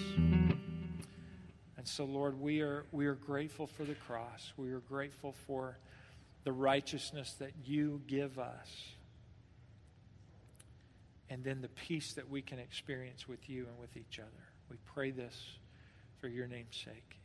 And 1.78 1.88
so, 1.88 2.04
Lord, 2.04 2.40
we 2.40 2.60
are, 2.60 2.86
we 2.92 3.06
are 3.06 3.16
grateful 3.16 3.66
for 3.66 3.86
the 3.86 3.96
cross. 3.96 4.52
We 4.58 4.72
are 4.72 4.82
grateful 4.82 5.34
for 5.48 5.78
the 6.44 6.52
righteousness 6.52 7.36
that 7.40 7.52
you 7.66 8.02
give 8.08 8.40
us. 8.40 8.68
And 11.30 11.44
then 11.44 11.62
the 11.62 11.70
peace 11.70 12.14
that 12.14 12.30
we 12.30 12.42
can 12.42 12.60
experience 12.60 13.28
with 13.28 13.50
you 13.50 13.66
and 13.68 13.80
with 13.80 13.96
each 13.96 14.20
other. 14.20 14.44
We 14.70 14.78
pray 14.94 15.12
this 15.12 15.36
for 16.20 16.28
your 16.28 16.48
name's 16.48 16.76
sake. 16.76 17.21